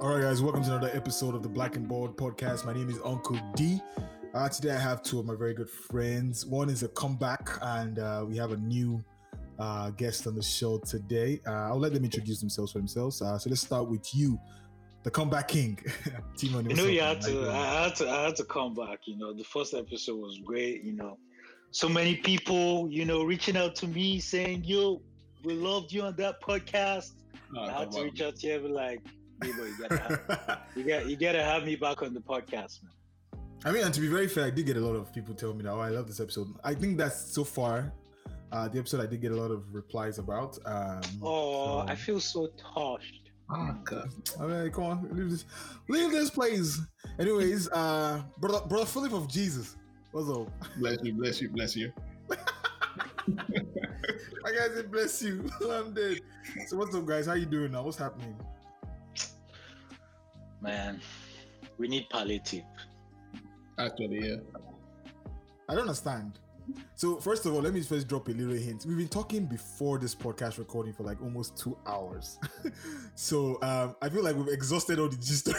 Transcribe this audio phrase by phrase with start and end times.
[0.00, 2.64] All right, guys, welcome to another episode of the Black and Bold podcast.
[2.66, 3.80] My name is Uncle D.
[4.34, 6.44] Uh, today, I have two of my very good friends.
[6.44, 9.04] One is a comeback, and uh, we have a new
[9.58, 11.40] uh, guest on the show today.
[11.46, 13.22] Uh, I'll let them introduce themselves for themselves.
[13.22, 14.38] Uh, so let's start with you,
[15.04, 15.78] the comeback king,
[16.36, 16.68] Timon.
[16.68, 17.50] You know, you had to.
[17.50, 18.10] I had to.
[18.10, 19.00] I had to come back.
[19.04, 20.82] You know, the first episode was great.
[20.82, 21.18] You know,
[21.70, 25.00] so many people, you know, reaching out to me saying, "Yo,
[25.44, 27.12] we loved you on that podcast."
[27.56, 29.00] Oh, I had to reach out to you and
[29.40, 32.82] be like, you gotta have, you got you gotta have me back on the podcast,
[32.82, 32.92] man.
[33.64, 35.54] I mean, and to be very fair, I did get a lot of people tell
[35.54, 35.70] me that.
[35.70, 36.48] Oh, I love this episode.
[36.62, 37.92] I think that's so far
[38.54, 40.58] uh, the episode I did get a lot of replies about.
[40.64, 41.88] Um, oh, so.
[41.88, 43.30] I feel so touched.
[43.50, 44.10] Oh god!
[44.40, 45.44] I mean, come on, leave this,
[45.88, 46.80] leave this place.
[47.18, 49.76] Anyways, uh, brother, brother Philip of Jesus,
[50.12, 50.48] what's up?
[50.78, 51.92] Bless you, bless you, bless you.
[54.46, 55.50] I guys, it bless you.
[55.70, 56.20] I'm dead.
[56.68, 57.26] So what's up, guys?
[57.26, 57.82] How you doing now?
[57.82, 58.34] What's happening?
[60.64, 60.98] Man,
[61.76, 62.64] we need palliative.
[63.78, 64.36] Actually, yeah.
[65.68, 66.38] I don't understand.
[66.94, 68.86] So first of all, let me first drop a little hint.
[68.86, 72.38] We've been talking before this podcast recording for like almost two hours.
[73.14, 75.50] so um, I feel like we've exhausted all the gist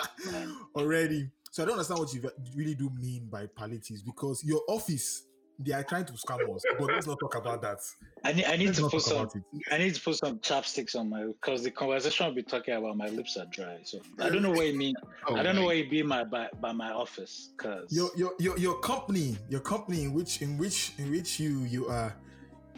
[0.74, 1.28] already.
[1.50, 2.22] So I don't understand what you
[2.56, 5.24] really do mean by palliatives because your office
[5.62, 7.78] they are trying to scam us, but let's not talk about that.
[8.24, 9.28] I need, I need to put some.
[9.70, 12.96] I need to put some chapsticks on my because the conversation will be talking about
[12.96, 13.78] my lips are dry.
[13.84, 14.94] So I don't know what you mean.
[15.28, 18.32] oh I don't know what you mean by by, by my office because your, your
[18.38, 22.16] your your company, your company in which in which in which you you are.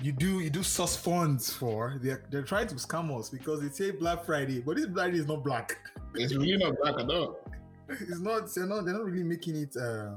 [0.01, 3.69] You do you do source funds for they're they're trying to scam us because they
[3.69, 5.77] say Black Friday, but this Friday is not black.
[6.15, 7.39] It's really not black at all.
[7.89, 8.53] It's not.
[8.53, 8.85] They're not.
[8.85, 9.77] They're not really making it.
[9.77, 10.17] Uh,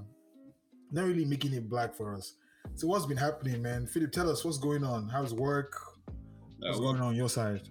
[0.92, 2.34] not really making it black for us.
[2.74, 3.86] So what's been happening, man?
[3.86, 5.08] Philip, tell us what's going on.
[5.08, 5.80] How's work?
[6.60, 7.62] What's uh, going on, on your side?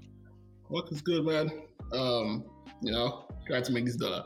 [0.71, 1.51] Work is good, man.
[1.93, 2.45] Um,
[2.81, 4.25] you know, try to make this dollar.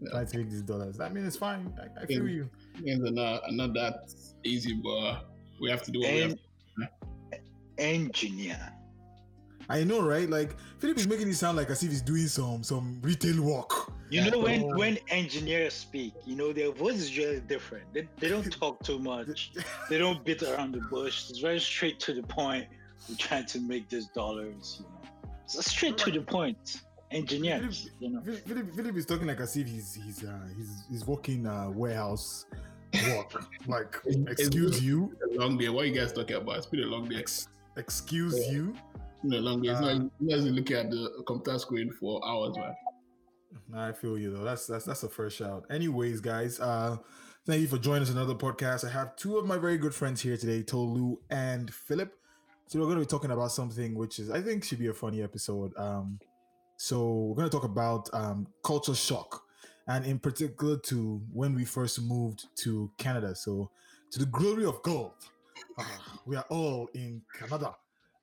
[0.00, 0.10] Yeah.
[0.10, 1.00] Try to make these dollars.
[1.00, 1.72] I mean, it's fine.
[1.80, 2.50] I, I feel things, you.
[2.82, 4.12] Things are not, not that
[4.44, 5.24] easy, but
[5.60, 6.38] we have to do what en-
[6.76, 7.82] we have to.
[7.82, 8.72] Engineer.
[9.68, 10.28] I know, right?
[10.28, 13.92] Like Philip is making it sound like as if he's doing some some retail work.
[14.10, 17.84] You know, when when engineers speak, you know their voice is really different.
[17.92, 19.52] They, they don't talk too much.
[19.90, 21.28] they don't beat around the bush.
[21.28, 22.66] It's very straight to the point.
[23.08, 24.80] We're trying to make these dollars.
[24.80, 26.82] You know, so straight to the point.
[27.10, 27.90] Engineers.
[27.98, 31.06] Philip, you know, Philip, Philip is talking like as if he's he's uh, he's he's
[31.06, 32.46] working uh, warehouse
[33.14, 33.44] work.
[33.66, 33.96] like,
[34.28, 35.14] excuse you.
[35.32, 35.68] long day.
[35.68, 36.56] What you guys talking about?
[36.56, 37.16] It's been a long day.
[37.16, 38.52] Ex- excuse yeah.
[38.52, 38.74] you
[39.22, 39.70] no longer.
[39.70, 40.10] It's uh, not.
[40.20, 42.74] You guys looking at the computer screen for hours, man.
[43.74, 44.44] I feel you though.
[44.44, 45.64] That's that's that's the first shout.
[45.70, 46.96] Anyways, guys, uh,
[47.46, 48.86] thank you for joining us another podcast.
[48.86, 52.14] I have two of my very good friends here today, Tolu and Philip.
[52.66, 54.94] So we're going to be talking about something which is I think should be a
[54.94, 55.72] funny episode.
[55.76, 56.18] Um,
[56.76, 59.42] so we're going to talk about um, culture shock,
[59.86, 63.34] and in particular to when we first moved to Canada.
[63.34, 63.70] So
[64.12, 65.12] to the glory of God,
[65.78, 65.84] uh,
[66.24, 67.74] we are all in Canada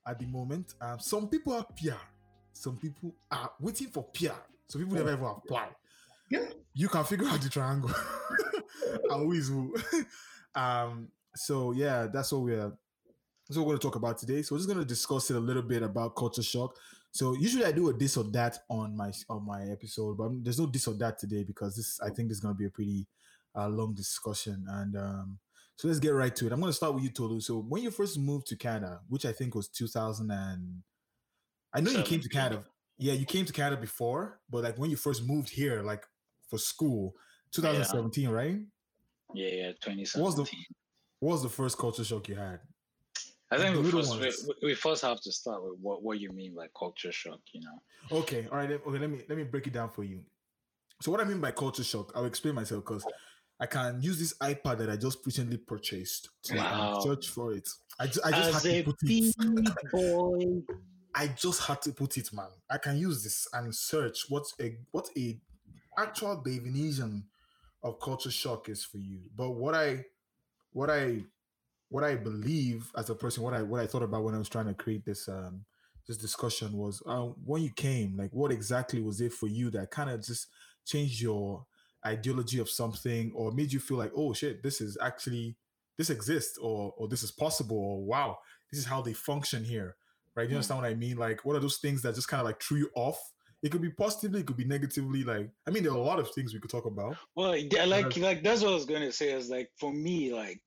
[0.08, 0.76] at the moment.
[0.82, 2.02] Um, some people are PR,
[2.54, 4.40] some people are waiting for PR.
[4.68, 5.68] Some people never ever apply.
[6.30, 6.46] Yeah.
[6.74, 7.92] You can figure out the triangle.
[9.12, 9.74] Always will.
[10.56, 12.72] um, so yeah, that's what we're
[13.48, 14.42] that's what we're going to talk about today.
[14.42, 16.76] So we're just going to discuss it a little bit about culture shock.
[17.12, 20.60] So usually I do a this or that on my on my episode, but there's
[20.60, 22.72] no this or that today because this I think this is going to be a
[22.72, 23.06] pretty
[23.56, 24.66] uh, long discussion.
[24.68, 25.40] And um,
[25.78, 26.54] so let's get right to it.
[26.54, 27.42] I'm going to start with you, Tolu.
[27.42, 30.84] So when you first moved to Canada, which I think was 2000 and
[31.74, 32.64] I know you came to Canada.
[32.98, 36.06] Yeah, you came to Canada before, but like when you first moved here, like
[36.50, 37.14] for school,
[37.52, 38.30] 2017, yeah.
[38.30, 38.60] right?
[39.34, 40.22] Yeah, yeah, 2017.
[40.22, 40.58] What was the
[41.20, 42.60] what was the first culture shock you had?
[43.52, 44.32] I think we first, we,
[44.64, 48.20] we, first have to start with what, what you mean by culture shock, you know.
[48.20, 48.72] Okay, all right.
[48.72, 50.22] Okay, let me let me break it down for you.
[51.02, 53.06] So what I mean by culture shock, I'll explain myself because
[53.60, 57.00] I can use this iPad that I just recently purchased to wow.
[57.00, 57.68] search for it.
[58.00, 59.76] I, just, I just As had to put it.
[59.92, 60.62] boy.
[61.14, 62.50] I just had to put it, man.
[62.70, 65.40] I can use this and search what a what a
[65.98, 67.24] actual definition
[67.82, 69.20] of culture shock is for you.
[69.34, 70.04] But what I
[70.74, 71.24] what I
[71.88, 74.50] what I believe as a person, what I what I thought about when I was
[74.50, 75.64] trying to create this um
[76.06, 79.92] this discussion was uh, when you came, like what exactly was it for you that
[79.92, 80.48] kind of just
[80.86, 81.66] changed your
[82.06, 85.56] ideology of something or made you feel like, oh shit, this is actually
[85.98, 88.38] this exists or or this is possible or wow,
[88.72, 89.96] this is how they function here.
[90.36, 90.44] Right?
[90.44, 91.18] You mm understand what I mean?
[91.18, 93.20] Like what are those things that just kind of like threw you off?
[93.64, 95.24] It could be positively, it could be negatively.
[95.24, 97.18] Like, I mean, there are a lot of things we could talk about.
[97.36, 99.32] Well, yeah, like, like that's what I was gonna say.
[99.32, 100.62] Is like for me, like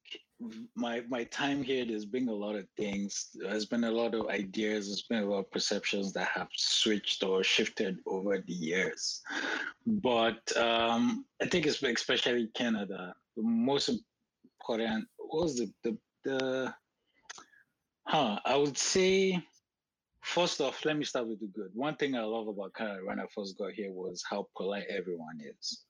[0.75, 3.31] my my time here, there's been a lot of things.
[3.35, 4.87] There's been a lot of ideas.
[4.87, 9.20] There's been a lot of perceptions that have switched or shifted over the years.
[9.87, 13.14] But um, I think it's especially Canada.
[13.37, 16.75] The most important was the the the.
[18.06, 18.38] Huh.
[18.44, 19.43] I would say.
[20.20, 21.70] First off, let me start with the good.
[21.73, 25.38] One thing I love about Canada when I first got here was how polite everyone
[25.41, 25.84] is.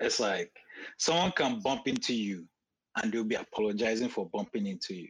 [0.00, 0.50] It's like
[0.96, 2.46] someone can bump into you
[2.96, 5.08] and they'll be apologizing for bumping into you.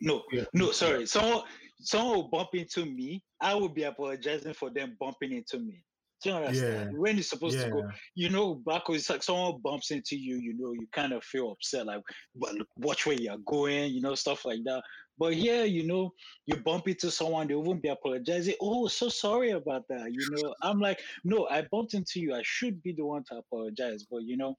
[0.00, 0.44] no, yeah.
[0.54, 1.06] no, sorry.
[1.06, 1.42] Someone
[1.80, 3.22] someone will bump into me.
[3.40, 5.84] I will be apologizing for them bumping into me.
[6.22, 6.90] Do you understand?
[6.92, 6.98] Yeah.
[6.98, 7.66] When you're supposed yeah.
[7.66, 10.88] to go, you know, back when it's like someone bumps into you, you know, you
[10.92, 12.00] kind of feel upset, like,
[12.34, 14.82] but watch where you're going, you know, stuff like that.
[15.16, 16.12] But here, you know,
[16.46, 18.54] you bump into someone, they won't be apologizing.
[18.60, 20.12] Oh, so sorry about that.
[20.12, 22.34] You know, I'm like, no, I bumped into you.
[22.34, 24.04] I should be the one to apologize.
[24.08, 24.56] But you know,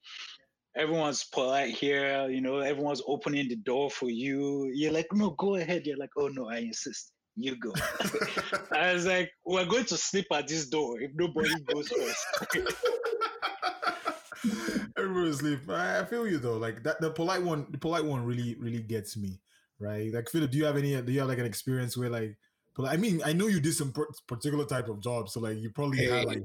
[0.80, 2.28] everyone's polite here.
[2.30, 4.72] You know, everyone's opening the door for you.
[4.74, 5.86] You're like, no, go ahead.
[5.86, 7.12] You're like, oh no, I insist.
[7.36, 7.74] You go.
[8.72, 12.26] I was like, we're going to sleep at this door if nobody goes first.
[14.98, 15.70] Everyone sleep.
[15.70, 16.58] I feel you though.
[16.58, 19.42] Like that, the polite one, the polite one really, really gets me.
[19.80, 20.14] Right.
[20.14, 21.02] Like Philip, do you have any?
[21.02, 22.36] Do you have like an experience where like
[22.86, 23.94] I mean, I know you did some
[24.28, 26.44] particular type of job, so like you probably had like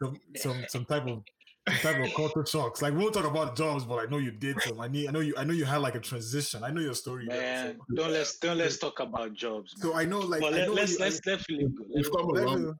[0.00, 1.22] some some some type of
[1.68, 2.82] type of culture shocks.
[2.82, 4.80] Like we won't talk about jobs, but I know you did some.
[4.80, 5.08] I need.
[5.08, 5.34] I know you.
[5.36, 6.64] I know you had like a transition.
[6.64, 7.26] I know your story.
[7.26, 7.94] Man, so.
[7.94, 9.74] don't let's don't let's talk about jobs.
[9.78, 9.92] Man.
[9.92, 11.84] So I know, like, but let, us let's, you, let's definitely go.
[11.94, 12.78] Let's come along.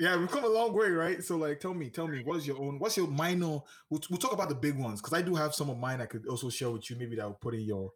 [0.00, 1.24] Yeah, we've come a long way, right?
[1.24, 2.78] So, like, tell me, tell me, what's your own?
[2.78, 3.60] What's your minor?
[3.90, 6.06] We'll, we'll talk about the big ones because I do have some of mine I
[6.06, 6.96] could also share with you.
[6.96, 7.90] Maybe that will put in your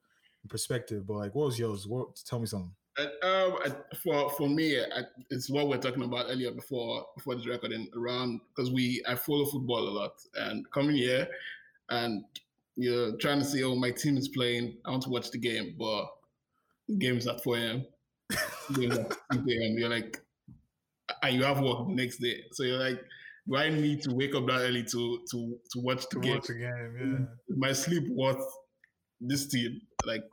[0.49, 1.07] perspective.
[1.07, 1.87] But like, what was yours?
[1.87, 2.21] What?
[2.27, 2.75] Tell me something.
[2.99, 3.57] Um,
[4.03, 8.41] for for me, I, it's what we're talking about earlier before before this recording around
[8.55, 11.27] because we I follow football a lot and coming here
[11.89, 12.23] and
[12.77, 15.75] you're trying to see oh my team is playing I want to watch the game
[15.79, 16.07] but
[16.87, 17.87] the game is at 4 a.m.
[18.75, 19.79] game at 6 a.m.
[19.79, 20.21] You're like
[21.23, 23.03] and you have work the next day so you're like
[23.49, 26.35] do I need to wake up that early to to to watch the to game?
[26.35, 27.57] Watch the game, yeah.
[27.57, 28.45] My sleep worth
[29.21, 30.25] this team like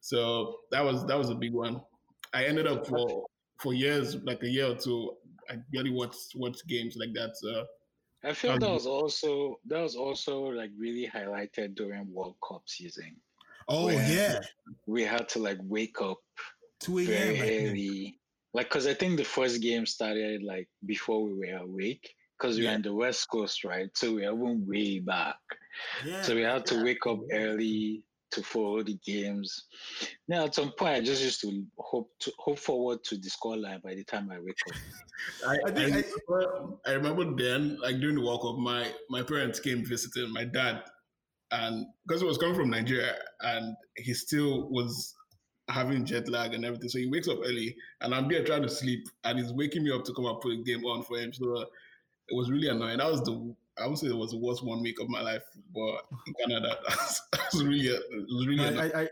[0.00, 1.80] so that was that was a big one.
[2.34, 3.26] I ended up for
[3.58, 5.12] for years, like a year or two,
[5.50, 7.36] I barely watched watch games like that.
[7.36, 7.64] So
[8.24, 12.62] I feel um, that was also that was also like really highlighted during World Cup
[12.66, 13.16] season.
[13.68, 14.40] Oh yeah,
[14.86, 16.18] we had to like wake up
[16.80, 17.06] 2 a.m.
[17.06, 18.18] very early,
[18.54, 22.64] like because I think the first game started like before we were awake because we
[22.64, 22.74] yeah.
[22.74, 23.88] in the West Coast, right?
[23.94, 25.36] So we even way back.
[26.04, 28.02] Yeah, so we had to wake up early,
[28.32, 29.66] to follow the games.
[30.28, 33.82] Now, at some point, I just used to hope to hope forward to the scoreline
[33.82, 34.76] by the time I wake up.
[35.46, 39.60] I, I, I, remember, I remember then, like during the World Cup, my my parents
[39.60, 40.82] came visiting my dad,
[41.50, 45.14] and because he was coming from Nigeria, and he still was
[45.68, 48.68] having jet lag and everything, so he wakes up early, and I'm there trying to
[48.68, 51.32] sleep, and he's waking me up to come and put a game on for him.
[51.32, 51.64] So uh,
[52.28, 52.98] it was really annoying.
[52.98, 55.42] That was the I would say it was the worst one week of my life,
[55.74, 57.20] but in Canada, that's,
[57.52, 58.64] was really, it was really.
[58.64, 59.08] I, I,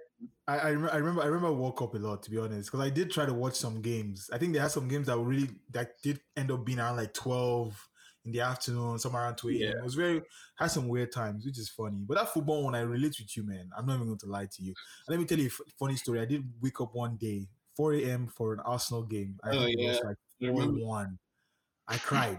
[0.46, 2.90] I, I, remember, I remember, I woke up a lot to be honest, because I
[2.90, 4.30] did try to watch some games.
[4.32, 6.96] I think they had some games that were really that did end up being around
[6.96, 7.76] like twelve
[8.24, 9.58] in the afternoon, somewhere around two a.m.
[9.58, 9.68] Yeah.
[9.70, 10.22] It was very
[10.56, 12.04] had some weird times, which is funny.
[12.06, 13.68] But that football one, I relate with you, man.
[13.76, 14.74] I'm not even going to lie to you.
[15.08, 16.20] let me tell you a funny story.
[16.20, 18.28] I did wake up one day, 4 a.m.
[18.28, 19.38] for an Arsenal game.
[19.44, 19.98] I oh, yeah.
[20.04, 21.18] like 4 1.
[21.86, 22.38] I cried.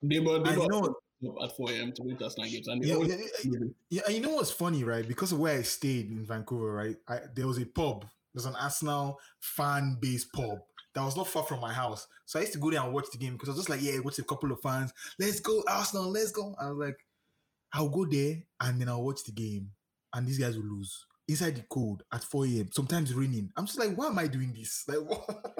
[0.00, 0.94] They, but, they, you know,
[1.42, 1.92] at 4 a.m.
[1.92, 2.68] to wait last night games.
[2.68, 3.58] And yeah, always- yeah, yeah,
[3.90, 5.06] yeah, and you know what's funny, right?
[5.06, 6.96] Because of where I stayed in Vancouver, right?
[7.08, 8.04] I, there was a pub.
[8.34, 10.58] There's an Arsenal fan based pub
[10.94, 12.06] that was not far from my house.
[12.24, 13.82] So I used to go there and watch the game because I was just like,
[13.82, 14.92] yeah, watch a couple of fans.
[15.18, 16.54] Let's go, Arsenal, let's go.
[16.60, 16.98] I was like,
[17.72, 19.70] I'll go there and then I'll watch the game.
[20.14, 22.68] And these guys will lose inside the cold at 4 a.m.
[22.72, 23.50] Sometimes raining.
[23.56, 24.84] I'm just like, why am I doing this?
[24.88, 25.52] Like, what,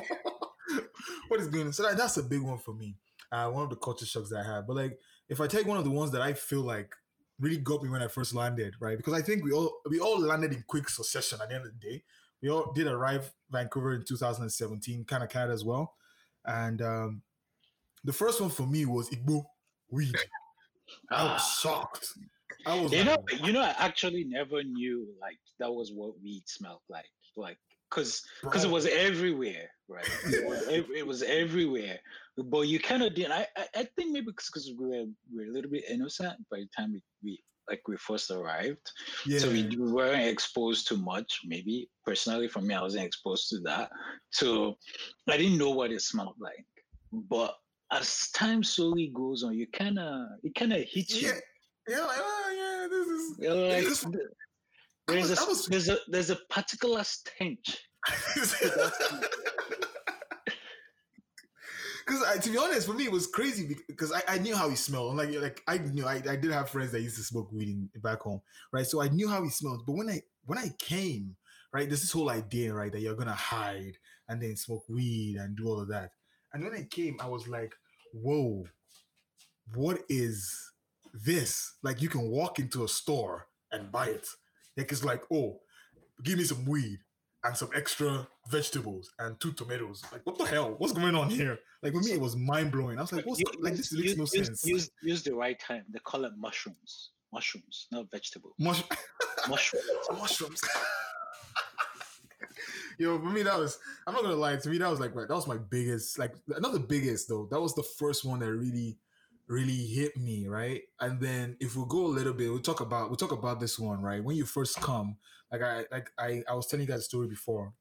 [1.28, 1.72] what is going on?
[1.72, 2.96] So that, that's a big one for me.
[3.30, 4.66] Uh, one of the culture shocks that I had.
[4.66, 6.94] But like, if I take one of the ones that I feel like
[7.38, 8.96] really got me when I first landed, right?
[8.96, 11.72] Because I think we all we all landed in quick succession at the end of
[11.72, 12.02] the day.
[12.42, 15.94] We all did arrive Vancouver in 2017, kind of cat as well.
[16.44, 17.22] And um,
[18.04, 19.44] the first one for me was Igbo
[19.90, 20.14] weed.
[21.10, 21.58] I was ah.
[21.60, 22.08] shocked.
[22.66, 26.20] I was you like, know, you know, I actually never knew like that was what
[26.22, 27.04] weed smelled like.
[27.36, 27.58] Like
[27.90, 30.08] because because it was everywhere, right?
[30.26, 31.98] it, was, it was everywhere.
[32.44, 33.30] But you kind of did.
[33.30, 36.68] I, I, think maybe because we were we were a little bit innocent by the
[36.76, 38.90] time we, we like we first arrived,
[39.26, 39.38] yeah.
[39.38, 41.40] so we, we weren't exposed to much.
[41.44, 43.90] Maybe personally, for me, I wasn't exposed to that,
[44.30, 44.76] so
[45.28, 46.64] I didn't know what it smelled like.
[47.12, 47.56] But
[47.90, 51.28] as time slowly goes on, you kind of it kind of hits you.
[51.28, 51.34] Yeah,
[51.88, 53.38] yeah, like, oh yeah, this is.
[53.40, 53.84] You're like,
[55.08, 55.66] There's a, was...
[55.66, 57.78] there's a there's a particular stench.
[62.08, 64.76] Because to be honest, for me it was crazy because I, I knew how he
[64.76, 65.14] smelled.
[65.16, 67.90] Like like I knew I, I did have friends that used to smoke weed in,
[68.00, 68.40] back home,
[68.72, 68.86] right?
[68.86, 69.84] So I knew how he smelled.
[69.86, 71.36] But when I when I came,
[71.70, 75.54] right, there's this whole idea, right, that you're gonna hide and then smoke weed and
[75.54, 76.12] do all of that.
[76.54, 77.74] And when I came, I was like,
[78.14, 78.64] whoa,
[79.74, 80.72] what is
[81.12, 81.74] this?
[81.82, 84.26] Like you can walk into a store and buy it.
[84.78, 85.60] Like it's like, oh,
[86.22, 87.00] give me some weed
[87.44, 90.02] and some extra vegetables and two tomatoes.
[90.12, 90.74] Like, what the hell?
[90.78, 91.58] What's going on here?
[91.82, 92.98] Like for me, it was mind blowing.
[92.98, 94.66] I was like, what's use, like this makes use, no sense.
[94.66, 95.84] Use, use the right time.
[95.90, 97.10] They call it mushrooms.
[97.32, 98.54] Mushrooms, not vegetables.
[98.58, 98.84] Mush-
[99.48, 99.84] mushrooms.
[100.12, 100.60] mushrooms.
[102.98, 105.28] Yo, for me, that was, I'm not gonna lie, to me, that was like, that
[105.28, 107.46] was my biggest, like, not the biggest though.
[107.50, 108.96] That was the first one that really,
[109.48, 110.82] really hit me, right?
[111.00, 113.78] And then if we go a little bit, we'll talk about, we'll talk about this
[113.78, 114.22] one, right?
[114.22, 115.16] When you first come,
[115.50, 117.72] like I, like I, I was telling you guys a story before.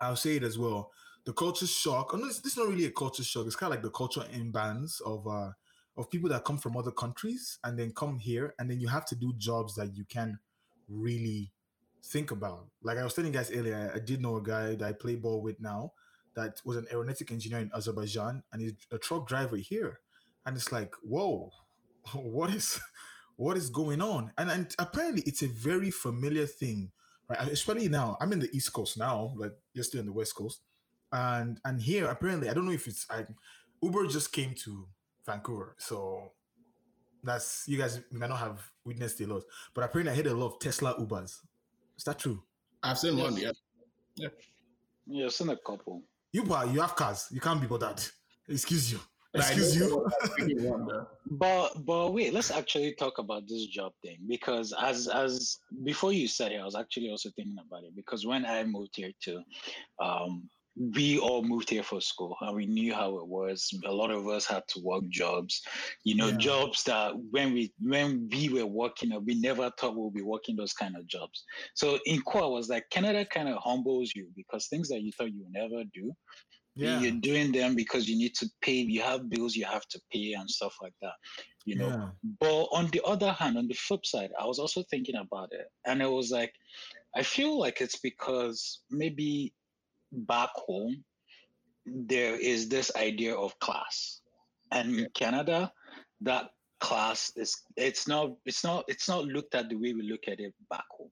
[0.00, 0.90] I'll say it as well.
[1.24, 3.46] The culture shock, and this, this is not really a culture shock.
[3.46, 5.50] It's kind of like the culture imbalance of, uh,
[5.96, 9.06] of people that come from other countries and then come here and then you have
[9.06, 10.38] to do jobs that you can
[10.88, 11.52] really
[12.04, 12.66] think about.
[12.82, 15.16] Like I was telling you guys earlier, I did know a guy that I play
[15.16, 15.92] ball with now
[16.34, 20.00] that was an aeronautic engineer in Azerbaijan and he's a truck driver here.
[20.46, 21.50] And it's like, whoa,
[22.14, 22.80] what is
[23.36, 24.32] what is going on?
[24.38, 26.90] And, and apparently it's a very familiar thing,
[27.28, 27.40] right?
[27.48, 28.16] Especially now.
[28.20, 30.60] I'm in the East Coast now, but you're still in the West Coast.
[31.12, 33.26] And and here apparently I don't know if it's I
[33.82, 34.88] Uber just came to
[35.26, 35.74] Vancouver.
[35.78, 36.32] So
[37.22, 39.42] that's you guys may not have witnessed a lot,
[39.74, 41.40] but apparently I heard a lot of Tesla Ubers
[41.96, 42.42] is that true?
[42.82, 43.30] I've seen yes.
[43.30, 43.40] one.
[43.40, 43.52] Yeah.
[44.16, 44.28] Yeah.
[45.06, 46.02] Yeah, I've seen a couple.
[46.32, 47.26] You buy, you have cars.
[47.30, 48.02] You can't be bothered.
[48.48, 49.00] Excuse you.
[49.36, 50.08] Excuse you.
[51.30, 56.28] but but wait, let's actually talk about this job thing because as as before you
[56.28, 59.42] said it, I was actually also thinking about it because when I moved here to
[60.00, 64.10] um we all moved here for school and we knew how it was a lot
[64.10, 65.62] of us had to work jobs
[66.04, 66.36] you know yeah.
[66.36, 70.74] jobs that when we when we were working we never thought we'll be working those
[70.74, 74.88] kind of jobs so in core was like canada kind of humbles you because things
[74.88, 76.12] that you thought you would never do
[76.76, 77.00] yeah.
[77.00, 80.34] you're doing them because you need to pay you have bills you have to pay
[80.34, 81.14] and stuff like that
[81.64, 82.08] you know yeah.
[82.40, 85.70] but on the other hand on the flip side i was also thinking about it
[85.86, 86.52] and it was like
[87.16, 89.52] i feel like it's because maybe
[90.12, 91.04] back home,
[91.84, 94.20] there is this idea of class.
[94.72, 95.72] And in Canada,
[96.22, 100.28] that class is it's not it's not it's not looked at the way we look
[100.28, 101.10] at it back home.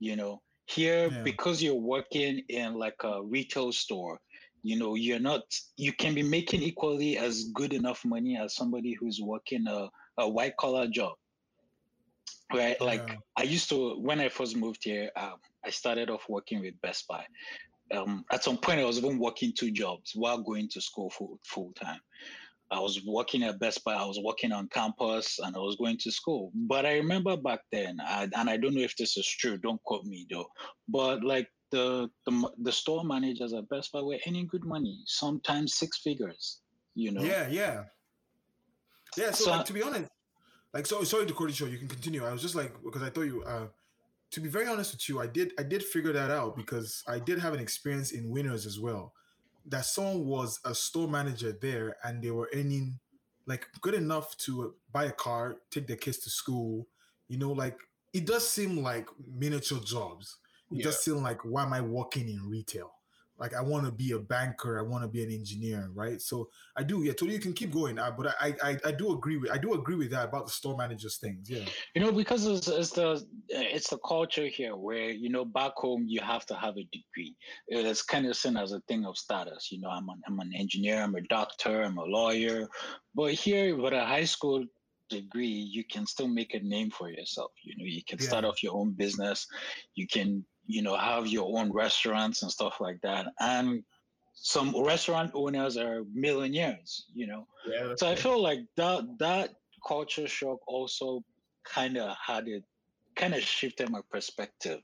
[0.00, 1.22] You know, here yeah.
[1.22, 4.18] because you're working in like a retail store,
[4.66, 5.42] you know, you're not
[5.76, 10.28] you can be making equally as good enough money as somebody who's working a, a
[10.28, 11.14] white collar job.
[12.52, 12.80] Right.
[12.80, 13.16] Like yeah.
[13.36, 17.08] I used to when I first moved here, um, I started off working with Best
[17.08, 17.24] Buy
[17.92, 21.38] um, at some point I was even working two jobs while going to school full
[21.44, 22.00] full time.
[22.70, 25.98] I was working at Best Buy, I was working on campus, and I was going
[25.98, 26.50] to school.
[26.52, 29.56] But I remember back then, I, and I don't know if this is true.
[29.56, 30.46] Don't quote me though.
[30.88, 35.74] But like the the, the store managers at Best Buy were earning good money, sometimes
[35.74, 36.60] six figures.
[36.94, 37.22] You know.
[37.22, 37.84] Yeah, yeah,
[39.16, 39.30] yeah.
[39.32, 40.10] So, so like, to be honest,
[40.72, 41.70] like so sorry to cut you short.
[41.70, 42.24] You can continue.
[42.24, 43.42] I was just like because I thought you.
[43.44, 43.66] uh
[44.32, 47.18] to be very honest with you, I did I did figure that out because I
[47.18, 49.12] did have an experience in Winners as well.
[49.66, 52.98] That someone was a store manager there and they were earning
[53.46, 56.88] like good enough to buy a car, take their kids to school.
[57.28, 57.78] You know, like
[58.12, 60.36] it does seem like miniature jobs.
[60.70, 60.84] It yeah.
[60.84, 62.92] does seem like why am I working in retail?
[63.38, 66.20] like I want to be a banker, I want to be an engineer, right?
[66.20, 67.12] So I do, yeah.
[67.12, 69.74] Totally, you can keep going, uh, but I, I, I do agree with, I do
[69.74, 71.64] agree with that about the store managers things, yeah.
[71.94, 76.06] You know, because it's, it's the, it's the culture here where you know back home
[76.08, 77.36] you have to have a degree.
[77.68, 79.70] It's kind of seen as a thing of status.
[79.70, 82.68] You know, I'm an, I'm an engineer, I'm a doctor, I'm a lawyer,
[83.14, 84.64] but here with a high school
[85.08, 87.52] degree, you can still make a name for yourself.
[87.62, 88.26] You know, you can yeah.
[88.26, 89.46] start off your own business,
[89.94, 93.26] you can you know, have your own restaurants and stuff like that.
[93.40, 93.82] And
[94.34, 97.46] some restaurant owners are millionaires, you know.
[97.66, 99.54] Yeah, so I feel like that that
[99.86, 101.24] culture shock also
[101.64, 102.64] kind of had it
[103.14, 104.80] kind of shifted my perspective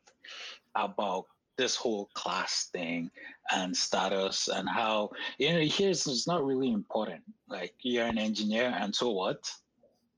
[0.75, 1.27] about
[1.59, 3.11] this whole class thing
[3.53, 8.75] and status and how you know here's it's not really important like you're an engineer
[8.81, 9.53] and so what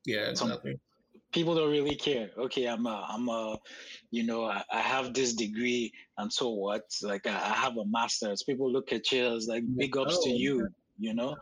[0.06, 0.78] yeah exactly
[1.34, 2.30] people don't really care.
[2.38, 3.58] Okay, I'm a, I'm a,
[4.10, 6.84] you know, I, I have this degree, and so what?
[7.02, 8.44] Like I, I, have a master's.
[8.44, 10.68] People look at you as like big ups oh, to you.
[10.96, 11.36] You know,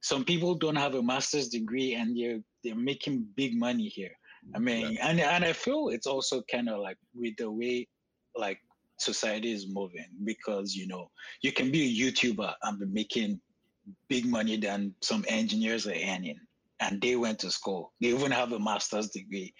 [0.00, 4.10] some people don't have a master's degree and they're they're making big money here.
[4.54, 5.08] I mean, yeah.
[5.08, 7.88] and and I feel it's also kind of like with the way
[8.36, 8.58] like
[8.98, 11.10] society is moving because you know
[11.42, 13.40] you can be a YouTuber and be making
[14.08, 16.40] big money than some engineers are earning,
[16.80, 17.92] and they went to school.
[18.00, 19.52] They even have a master's degree,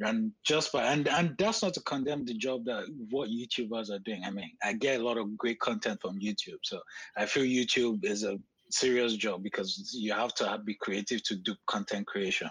[0.00, 4.00] and just by and and that's not to condemn the job that what YouTubers are
[4.00, 4.22] doing.
[4.24, 6.80] I mean, I get a lot of great content from YouTube, so
[7.16, 8.38] I feel YouTube is a
[8.70, 12.50] serious job because you have to be creative to do content creation.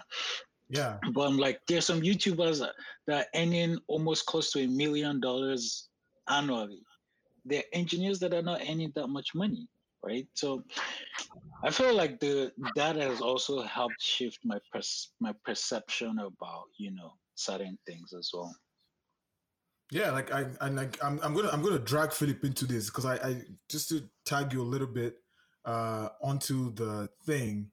[0.68, 0.98] Yeah.
[1.12, 2.74] But I'm like, there's some YouTubers that,
[3.06, 5.88] that are earning almost close to a million dollars
[6.28, 6.82] annually.
[7.44, 9.66] They're engineers that are not earning that much money,
[10.02, 10.26] right?
[10.34, 10.64] So
[11.64, 16.94] I feel like the that has also helped shift my pers- my perception about you
[16.94, 18.54] know certain things as well.
[19.90, 23.06] Yeah, like I and like I'm I'm gonna I'm gonna drag Philip into this because
[23.06, 25.16] I, I just to tag you a little bit
[25.64, 27.70] uh onto the thing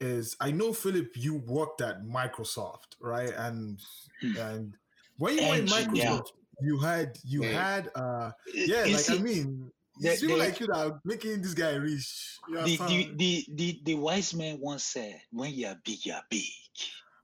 [0.00, 3.32] is I know Philip you worked at Microsoft, right?
[3.36, 3.78] And
[4.22, 4.36] hmm.
[4.38, 4.76] and
[5.18, 6.20] when you were in Microsoft, yeah.
[6.62, 7.70] you had you yeah.
[7.70, 9.70] had uh yeah, you like see, I mean
[10.00, 12.38] it's people like you that are making this guy rich.
[12.48, 16.22] The, the, the, the, the wise man once said, when you are big, you are
[16.30, 16.44] big.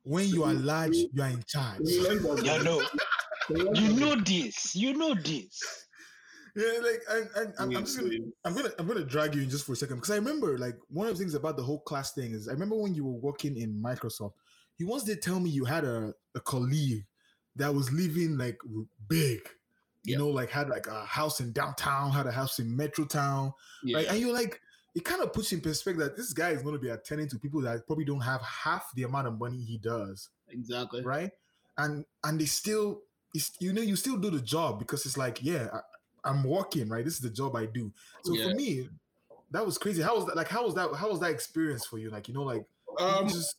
[0.03, 1.81] When you are large, you are in charge.
[1.81, 2.83] you know.
[3.49, 4.75] You know this.
[4.77, 5.87] You know this.
[6.57, 8.17] Yeah, like and, and I'm, I'm, just gonna
[8.47, 10.77] I'm gonna I'm gonna drag you in just for a second because I remember like
[10.89, 13.19] one of the things about the whole class thing is I remember when you were
[13.19, 14.33] working in Microsoft,
[14.79, 17.05] you once did tell me you had a, a colleague
[17.57, 18.59] that was living like
[19.07, 19.41] big,
[20.07, 20.21] you yep.
[20.21, 23.97] know, like had like a house in downtown, had a house in Metrotown, yeah.
[23.97, 24.07] right?
[24.09, 24.61] And you're like,
[24.95, 27.39] it kind of puts in perspective that this guy is going to be attending to
[27.39, 30.31] people that probably don't have half the amount of money he does.
[30.49, 31.03] Exactly.
[31.03, 31.31] Right.
[31.77, 33.03] And and they still,
[33.59, 35.69] you know, you still do the job because it's like, yeah,
[36.25, 37.05] I'm working, right?
[37.05, 37.93] This is the job I do.
[38.23, 38.49] So yeah.
[38.49, 38.89] for me,
[39.51, 40.03] that was crazy.
[40.03, 40.37] How was that?
[40.37, 40.95] Like, how was that?
[40.95, 42.11] How was that experience for you?
[42.11, 42.65] Like, you know, like,
[42.99, 43.57] um, just...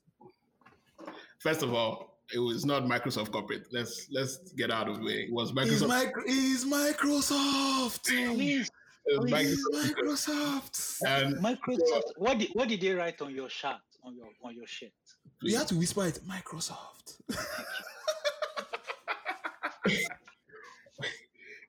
[1.40, 3.68] first of all, it was not Microsoft corporate.
[3.72, 5.28] Let's let's get out of the way.
[5.28, 6.12] It was Microsoft.
[6.28, 8.04] Is Microsoft.
[8.06, 8.70] Please.
[9.10, 9.58] Microsoft.
[9.74, 11.02] Microsoft.
[11.06, 12.12] And Microsoft.
[12.18, 13.76] What did what did they write on your shirt?
[14.04, 14.92] On your on your shirt?
[15.42, 16.20] You had to whisper it.
[16.28, 17.22] Microsoft.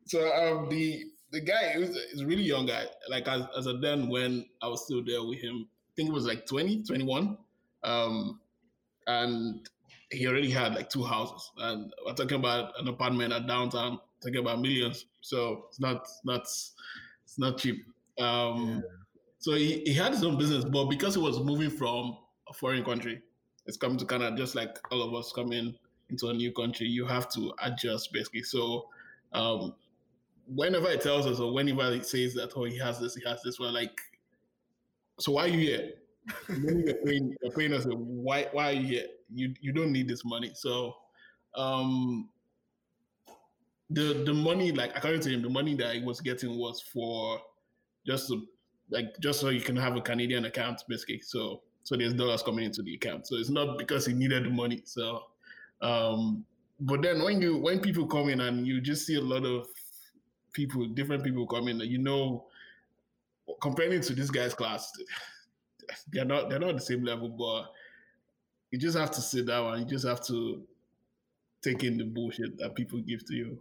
[0.09, 2.87] So um, the the guy is is really young guy.
[3.11, 6.12] Like as as a then when I was still there with him, I think it
[6.12, 7.37] was like 20, 21.
[7.85, 8.40] Um,
[9.06, 9.68] and
[10.10, 14.38] he already had like two houses, and we're talking about an apartment at downtown, talking
[14.38, 15.06] about millions.
[15.20, 17.84] So it's not not it's not cheap.
[18.18, 18.90] Um, yeah.
[19.38, 22.18] So he, he had his own business, but because he was moving from
[22.48, 23.22] a foreign country,
[23.66, 25.74] it's coming to Canada, just like all of us coming
[26.10, 28.42] into a new country, you have to adjust basically.
[28.42, 28.86] So
[29.32, 29.74] um,
[30.46, 33.42] whenever it tells us or whenever he says that oh he has this, he has
[33.42, 33.96] this, we're like,
[35.20, 35.90] so why are you here?
[36.48, 37.86] you're paying, you're paying us.
[37.88, 39.06] Why why are you here?
[39.32, 40.52] You you don't need this money.
[40.54, 40.94] So
[41.54, 42.28] um
[43.90, 47.40] the the money, like according to him, the money that he was getting was for
[48.06, 48.46] just to
[48.90, 51.20] like just so you can have a Canadian account, basically.
[51.20, 53.26] So so there's dollars coming into the account.
[53.26, 54.82] So it's not because he needed the money.
[54.84, 55.24] So
[55.80, 56.44] um
[56.80, 59.68] but then when you when people come in and you just see a lot of
[60.52, 62.46] people, different people come in, you know,
[63.60, 64.92] comparing to this guy's class,
[66.12, 67.72] they're not they're not the same level, but
[68.70, 70.62] you just have to sit down and you just have to
[71.62, 73.59] take in the bullshit that people give to you.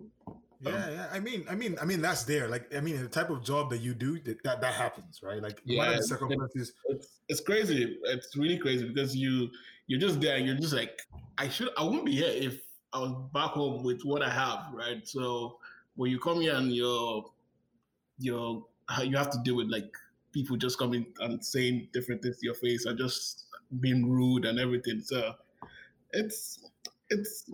[0.61, 1.07] Yeah, um, yeah.
[1.11, 2.47] I mean, I mean, I mean, that's there.
[2.47, 5.41] Like, I mean, the type of job that you do, that that, that happens, right?
[5.41, 6.73] Like, yeah, the circumstances.
[6.85, 7.97] It's, it's crazy.
[8.05, 9.49] It's really crazy because you
[9.87, 10.35] you're just there.
[10.35, 11.01] and You're just like,
[11.37, 11.69] I should.
[11.77, 12.59] I wouldn't be here if
[12.93, 15.07] I was back home with what I have, right?
[15.07, 15.59] So
[15.95, 17.25] when you come here and you're
[18.19, 18.65] you're
[19.03, 19.93] you have to deal with like
[20.37, 23.45] people just coming and saying different things to your face and just
[23.79, 25.01] being rude and everything.
[25.01, 25.33] So
[26.13, 26.59] it's
[27.09, 27.49] it's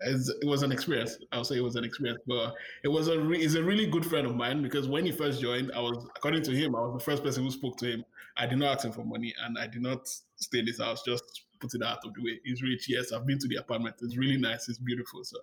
[0.00, 1.18] it was an experience.
[1.32, 4.06] I'll say it was an experience, but it was a re- he's a really good
[4.06, 6.94] friend of mine because when he first joined, I was according to him, I was
[6.94, 8.04] the first person who spoke to him.
[8.38, 11.02] I did not ask him for money, and I did not stay in this house.
[11.02, 12.40] Just put it out of the way.
[12.44, 12.88] He's rich.
[12.88, 13.96] Yes, I've been to the apartment.
[14.02, 14.68] It's really nice.
[14.68, 15.24] It's beautiful.
[15.24, 15.38] So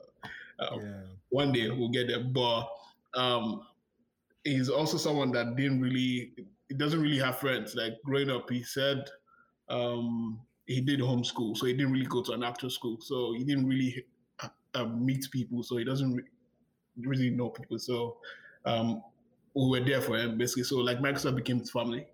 [0.60, 1.02] um, yeah.
[1.30, 2.24] one day we'll get there.
[2.24, 2.68] But
[3.16, 3.66] um,
[4.44, 6.34] he's also someone that didn't really,
[6.74, 7.76] he doesn't really have friends.
[7.76, 9.08] Like growing up, he said
[9.70, 12.98] um, he did homeschool, so he didn't really go to an actual school.
[13.00, 14.04] So he didn't really
[14.42, 15.62] uh, uh meet people.
[15.62, 16.24] So he doesn't re-
[16.98, 17.78] really know people.
[17.78, 18.18] So
[18.66, 19.04] um,
[19.54, 20.64] we were there for him basically.
[20.64, 22.08] So like Microsoft became his family.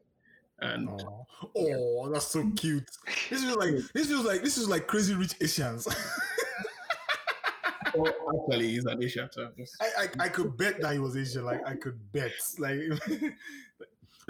[0.59, 2.89] And oh, oh that's so cute.
[3.29, 5.87] This is like this feels like this is like crazy rich Asians.
[7.95, 9.29] oh, actually, he's an Asian.
[9.31, 11.45] So I, I I could bet that he was Asian.
[11.45, 12.33] Like I could bet.
[12.57, 12.75] Like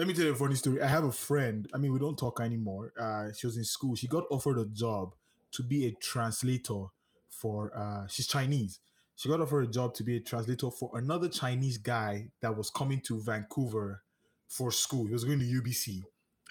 [0.00, 0.80] let me tell you a funny story.
[0.80, 1.68] I have a friend.
[1.74, 2.90] I mean, we don't talk anymore.
[2.98, 3.94] Uh, she was in school.
[3.94, 5.14] She got offered a job
[5.52, 6.86] to be a translator
[7.28, 8.80] for uh, she's Chinese.
[9.16, 12.70] She got offered a job to be a translator for another Chinese guy that was
[12.70, 14.02] coming to Vancouver
[14.48, 15.04] for school.
[15.04, 16.02] He was going to UBC,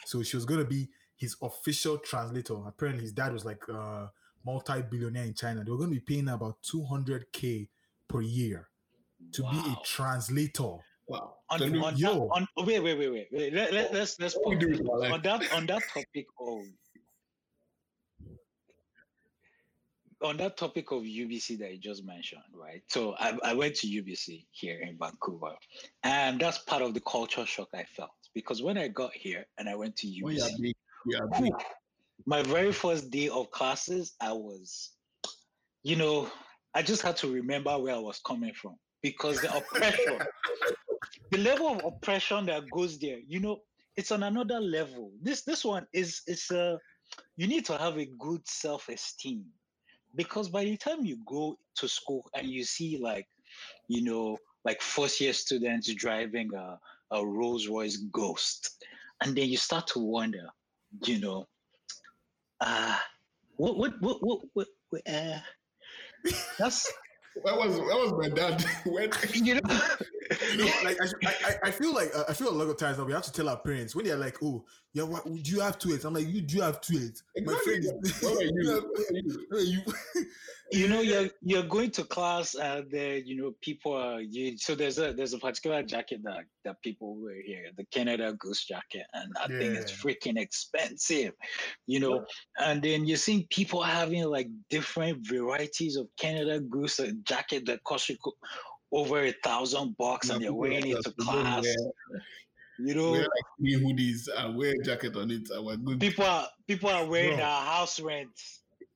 [0.06, 2.54] so she was going to be his official translator.
[2.68, 4.12] Apparently, his dad was like a
[4.46, 5.64] multi-billionaire in China.
[5.64, 7.68] They were going to be paying about 200k
[8.08, 8.70] per year
[9.32, 10.76] to be a translator.
[11.10, 11.34] Wow.
[11.50, 13.54] On, on, that, on wait, wait, wait, wait, wait.
[13.54, 14.78] Let, let, let's let's What we pause.
[14.78, 16.60] do with on that on that topic of
[20.22, 22.84] on that topic of UBC that you just mentioned, right?
[22.88, 25.56] So I, I went to UBC here in Vancouver,
[26.04, 29.68] and that's part of the culture shock I felt because when I got here and
[29.68, 30.74] I went to yeah, UBC.
[31.08, 31.58] Yeah, whew,
[32.26, 34.92] my very first day of classes, I was,
[35.84, 36.30] you know,
[36.76, 40.20] I just had to remember where I was coming from because the oppression,
[41.32, 43.60] the level of oppression that goes there, you know,
[43.96, 45.12] it's on another level.
[45.22, 46.78] This this one is is uh
[47.38, 49.44] you need to have a good self-esteem
[50.16, 53.28] because by the time you go to school and you see like,
[53.88, 56.80] you know, like first year students driving a,
[57.12, 58.84] a Rolls Royce Ghost,
[59.22, 60.48] and then you start to wonder,
[61.06, 61.48] you know,
[62.62, 62.98] uh
[63.58, 65.40] what what what what, what, what uh
[66.58, 66.92] that's
[67.46, 68.64] That was that was my dad.
[68.86, 69.80] when, you know
[70.52, 72.98] You know, like I, I, I feel like uh, I feel a lot of times
[72.98, 75.60] that we have to tell our parents when they're like, "Oh, yeah, what, do you
[75.60, 77.82] have twins?" I'm like, "You do have twins." My Exactly.
[77.82, 78.52] friend, is- What are you?
[78.62, 79.84] you have- What are you?
[79.84, 80.26] Hey, you
[80.72, 84.76] you know you're you're going to class and then you know people are you so
[84.76, 89.02] there's a there's a particular jacket that that people wear here the canada goose jacket
[89.14, 91.34] and i think it's freaking expensive
[91.88, 92.24] you know
[92.60, 97.84] and then you're seeing people having like different varieties of canada goose uh, jacket that
[97.84, 98.38] cost you co-
[98.92, 101.64] over a thousand bucks and Yeah, you're wearing like it to that, they don't class
[101.64, 102.22] wear-
[102.80, 106.00] you know Wear like three hoodies and wear a jacket on it and we're good.
[106.00, 107.46] people are people are wearing Bro.
[107.46, 108.30] our house rent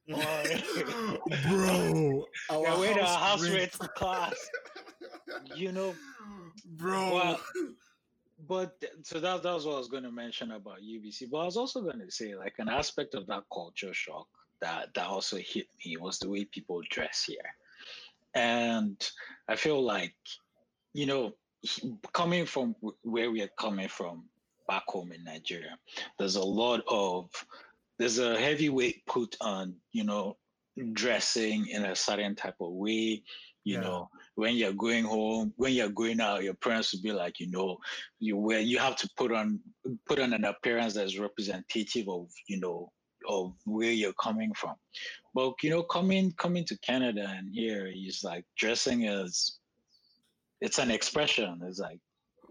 [0.08, 0.17] bro,
[2.49, 3.53] they're our wearing our house house rent.
[3.56, 4.36] rent to class
[5.56, 5.93] you know
[6.65, 7.13] bro.
[7.15, 7.39] Well,
[8.47, 11.29] but so that, that was what I was going to mention about UBC.
[11.32, 14.27] But I was also going to say, like, an aspect of that culture shock
[14.60, 17.38] that that also hit me was the way people dress here,
[18.36, 19.02] and
[19.48, 20.15] I feel like,
[20.93, 21.34] you know,
[22.13, 24.30] coming from where we are coming from
[24.67, 25.78] back home in Nigeria,
[26.17, 27.30] there's a lot of
[28.00, 30.38] there's a heavy weight put on, you know,
[30.93, 33.24] dressing in a certain type of way.
[33.65, 33.80] You Yeah.
[33.82, 37.50] know, when you're going home, when you're going out, your parents will be like, you
[37.50, 37.78] know,
[38.19, 39.62] you wear you have to put on
[40.06, 42.91] put on an appearance that's representative of, you know,
[43.28, 44.76] of where you're coming from.
[45.34, 49.58] But you know, coming coming to Canada and here, is like dressing as
[50.62, 51.60] it's an expression.
[51.65, 52.00] It's like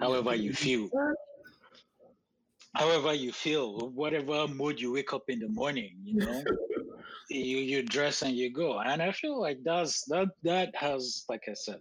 [0.01, 0.89] however you feel.
[2.75, 6.43] However you feel, whatever mood you wake up in the morning, you know
[7.33, 11.43] you you dress and you go and i feel like that's that that has like
[11.49, 11.79] i said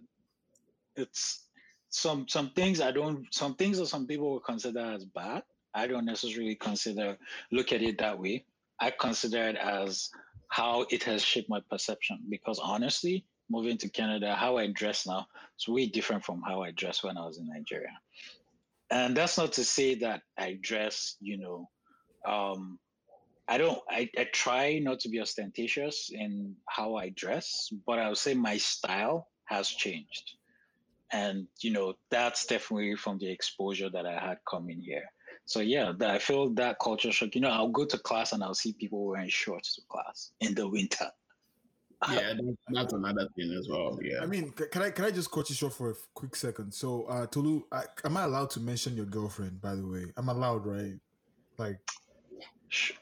[0.96, 1.48] it's
[1.90, 5.42] some some things i don't some things that some people would consider as bad
[5.74, 7.16] i don't necessarily consider
[7.50, 8.44] look at it that way
[8.80, 10.08] i consider it as
[10.52, 15.26] how it has shaped my perception because honestly moving to canada how i dress now
[15.58, 17.96] is way different from how i dressed when i was in nigeria
[18.90, 21.68] and that's not to say that i dress you know
[22.26, 22.78] um
[23.48, 23.80] I don't.
[23.90, 28.34] I, I try not to be ostentatious in how I dress, but I would say
[28.34, 30.36] my style has changed,
[31.12, 35.04] and you know that's definitely from the exposure that I had coming here.
[35.44, 37.34] So yeah, that, I feel that culture shock.
[37.34, 40.54] You know, I'll go to class and I'll see people wearing shorts to class in
[40.54, 41.10] the winter.
[42.10, 43.98] Yeah, that- that's another thing as well.
[44.02, 44.20] Yeah.
[44.22, 46.72] I mean, can I can I just cut you short for a quick second?
[46.72, 49.60] So, uh, Tolu, I, am I allowed to mention your girlfriend?
[49.60, 50.94] By the way, I'm allowed, right?
[51.58, 51.78] Like,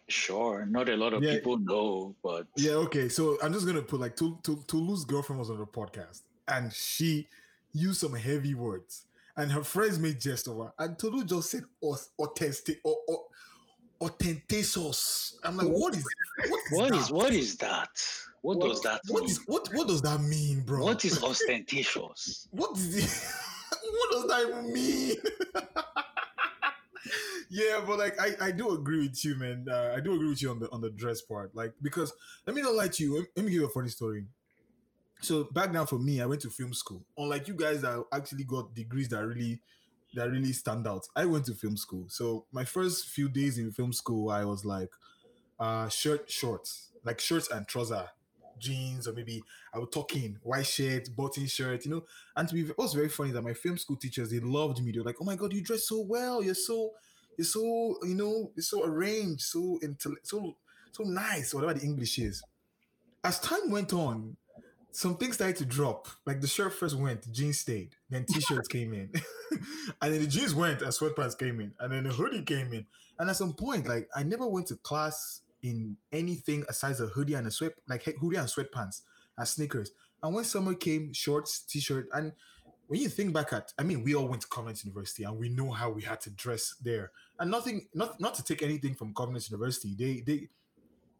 [0.08, 1.34] sure, not a lot of Yeah.
[1.34, 3.08] people know, but yeah, okay.
[3.08, 6.72] So I'm just gonna put like Tul- Tul- Tolu's girlfriend was on the podcast, and
[6.72, 7.28] she
[7.72, 9.06] used some heavy words,
[9.40, 13.24] and her friends made jest of her, and Tolu just said "Aus- authentic or or
[14.00, 15.34] authenticious.
[15.44, 16.04] I'm like, what is
[16.48, 16.96] what is what that?
[16.98, 17.88] is what is that?
[18.42, 19.30] What, What- does that what mean?
[19.30, 20.84] is what what does that mean, bro?
[20.84, 22.48] what is ostentatious?
[22.50, 23.10] What is it?
[23.90, 25.16] what does that even mean?
[27.50, 29.66] yeah, but like I, I do agree with you, man.
[29.70, 31.54] Uh, I do agree with you on the on the dress part.
[31.54, 32.12] Like because
[32.46, 33.26] let me not lie to you.
[33.36, 34.26] Let me give you a funny story.
[35.20, 37.04] So back down for me, I went to film school.
[37.16, 39.60] Unlike you guys that actually got degrees that really
[40.14, 41.06] that really stand out.
[41.14, 42.06] I went to film school.
[42.08, 44.90] So my first few days in film school, I was like
[45.58, 48.08] uh shirt shorts, like shirts and trouser,
[48.58, 49.42] jeans, or maybe
[49.74, 52.04] I would tuck in white shirt, button shirt, you know.
[52.36, 54.92] And to be it was very funny that my film school teachers they loved me.
[54.92, 56.42] They're like, "Oh my god, you dress so well.
[56.42, 56.92] You're so,
[57.36, 60.56] you're so, you know, you're so arranged, so intellect, so,
[60.92, 62.42] so nice, whatever the English is."
[63.24, 64.36] As time went on,
[64.92, 66.08] some things started to drop.
[66.26, 69.10] Like the shirt first went, jeans stayed, then t-shirts came in,
[70.02, 72.86] and then the jeans went, and sweatpants came in, and then the hoodie came in.
[73.18, 77.34] And at some point, like I never went to class in anything aside a hoodie
[77.34, 79.02] and a sweat, like hoodie and sweatpants
[79.36, 79.92] and sneakers.
[80.22, 82.32] And when summer came, shorts, t-shirt, and
[82.90, 85.48] when you think back at, I mean, we all went to Covenant University and we
[85.48, 87.12] know how we had to dress there.
[87.38, 90.48] And nothing, not not to take anything from Covenant University, they they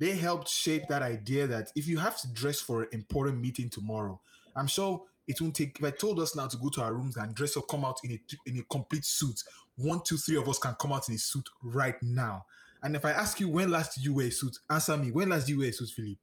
[0.01, 3.69] they helped shape that idea that if you have to dress for an important meeting
[3.69, 4.19] tomorrow,
[4.57, 5.79] I'm sure it won't take.
[5.79, 8.01] If I told us now to go to our rooms and dress or come out
[8.03, 9.43] in a in a complete suit,
[9.77, 12.47] one, two, three of us can come out in a suit right now.
[12.83, 15.13] And if I ask you when last did you wear a suit, answer me.
[15.13, 16.19] When last did you wear a suit, Philip?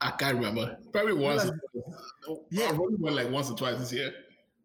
[0.00, 0.78] I can't remember.
[0.92, 1.50] Probably once.
[2.50, 4.12] yeah, I've only like once or twice this year.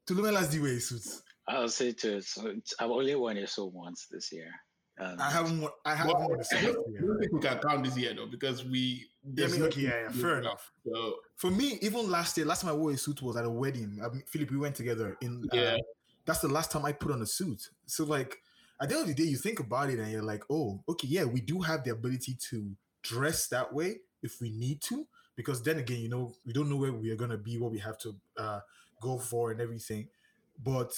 [0.06, 1.04] To when last did you wear a suit?
[1.48, 4.52] I'll say to so I've only worn a suit once this year.
[5.02, 5.66] Um, I haven't.
[5.84, 6.14] I haven't.
[6.14, 9.08] Well, I don't think we can count this year though because we.
[9.34, 10.72] Yeah, I mean, okay, yeah, yeah, fair enough.
[10.86, 13.50] So, For me, even last year, last time I wore a suit was at a
[13.50, 14.00] wedding.
[14.04, 15.18] I mean, Philip, we went together.
[15.22, 15.78] In uh, yeah,
[16.26, 17.70] that's the last time I put on a suit.
[17.88, 18.38] So like,
[18.80, 21.08] at the end of the day, you think about it and you're like, oh, okay,
[21.08, 25.08] yeah, we do have the ability to dress that way if we need to.
[25.36, 27.80] Because then again, you know, we don't know where we are gonna be, what we
[27.80, 28.60] have to uh,
[29.02, 30.08] go for, and everything.
[30.64, 30.94] But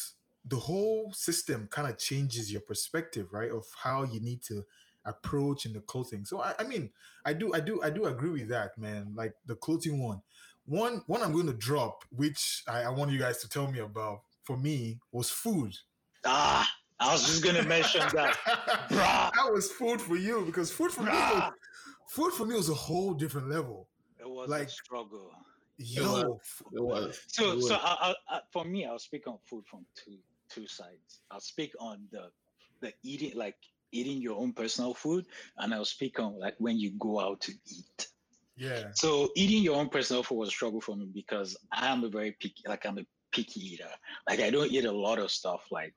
[0.46, 4.64] the whole system kind of changes your perspective, right, of how you need to
[5.06, 6.26] approach in the clothing.
[6.26, 6.90] So I, I mean,
[7.26, 9.14] I do, I do, I do agree with that, man.
[9.16, 10.22] Like the clothing one,
[10.66, 13.80] one, one I'm going to drop, which I, I want you guys to tell me
[13.80, 14.22] about.
[14.44, 15.74] For me, was food.
[16.26, 18.36] Ah, I was just gonna mention that.
[18.90, 19.32] Bruh.
[19.32, 21.14] That was food for you because food for Bruh.
[21.14, 21.52] me, was,
[22.10, 23.88] food for me was a whole different level.
[24.20, 25.32] It was like struggle.
[25.78, 26.40] Yo,
[26.74, 27.22] it was.
[27.28, 27.68] So, it was.
[27.70, 30.18] so I, I, for me, I'll speak on food from two
[30.54, 31.22] two sides.
[31.32, 32.30] I'll speak on the
[32.82, 33.56] the eating like
[33.92, 35.26] eating your own personal food,
[35.58, 38.08] and I'll speak on like when you go out to eat.
[38.56, 38.92] Yeah.
[38.96, 42.10] So eating your own personal food was a struggle for me because I am a
[42.10, 43.90] very picky, like I'm a picky eater.
[44.30, 45.66] Like I don't eat a lot of stuff.
[45.72, 45.96] Like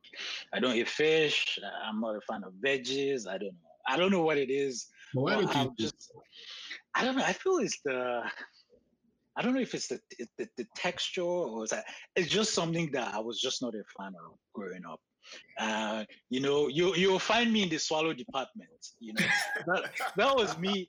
[0.54, 1.58] I don't eat fish.
[1.86, 3.26] I'm not a fan of veggies.
[3.28, 3.74] I don't know.
[3.88, 4.86] I don't know what it is.
[5.12, 6.10] Why do you just?
[6.94, 7.24] I don't know.
[7.24, 8.22] I feel it's the
[9.37, 10.01] I don't know if it's the,
[10.38, 14.14] the, the texture or that it's just something that I was just not a fan
[14.25, 15.01] of growing up.
[15.59, 18.70] Uh, you know, you you'll find me in the swallow department.
[19.01, 19.27] You know,
[19.66, 20.88] that, that was me.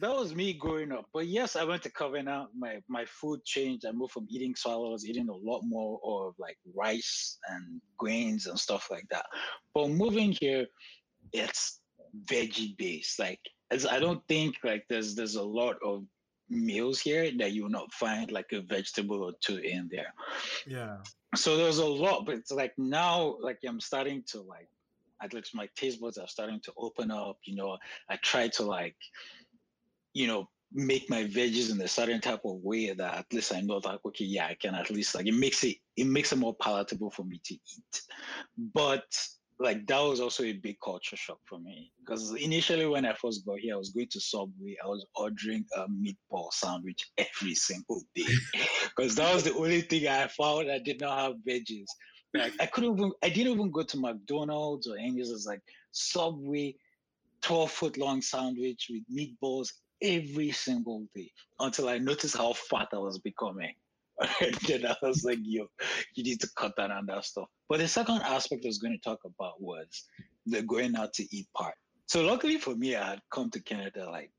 [0.00, 1.06] That was me growing up.
[1.12, 2.50] But yes, I went to Covenant.
[2.56, 3.84] My my food changed.
[3.84, 8.58] I moved from eating swallows, eating a lot more of like rice and grains and
[8.58, 9.26] stuff like that.
[9.74, 10.66] But moving here,
[11.32, 11.80] it's
[12.30, 13.18] veggie based.
[13.18, 13.40] Like
[13.90, 16.04] I don't think like there's there's a lot of
[16.48, 20.12] meals here that you will not find like a vegetable or two in there.
[20.66, 20.98] Yeah.
[21.34, 24.68] So there's a lot, but it's like now, like I'm starting to like,
[25.22, 27.38] at least my taste buds are starting to open up.
[27.44, 27.78] You know,
[28.08, 28.96] I try to like,
[30.12, 33.60] you know, make my veggies in a certain type of way that at least I
[33.60, 36.38] know that okay, yeah, I can at least like it makes it it makes it
[36.38, 38.02] more palatable for me to eat.
[38.58, 39.04] But
[39.64, 43.44] like that was also a big culture shock for me because initially when I first
[43.46, 44.76] got here, I was going to Subway.
[44.82, 48.26] I was ordering a meatball sandwich every single day
[48.96, 51.86] because that was the only thing I found that did not have veggies.
[52.34, 55.18] Like I couldn't even, I didn't even go to McDonald's or any.
[55.18, 55.60] was like
[55.92, 56.74] Subway,
[57.42, 59.68] twelve foot long sandwich with meatballs
[60.02, 63.74] every single day until I noticed how fat I was becoming.
[64.40, 65.66] and then I was like, yo,
[66.14, 67.48] you need to cut down on that stuff.
[67.68, 70.04] But the second aspect I was going to talk about was
[70.46, 71.74] the going out to eat part.
[72.06, 74.30] So luckily for me, I had come to Canada like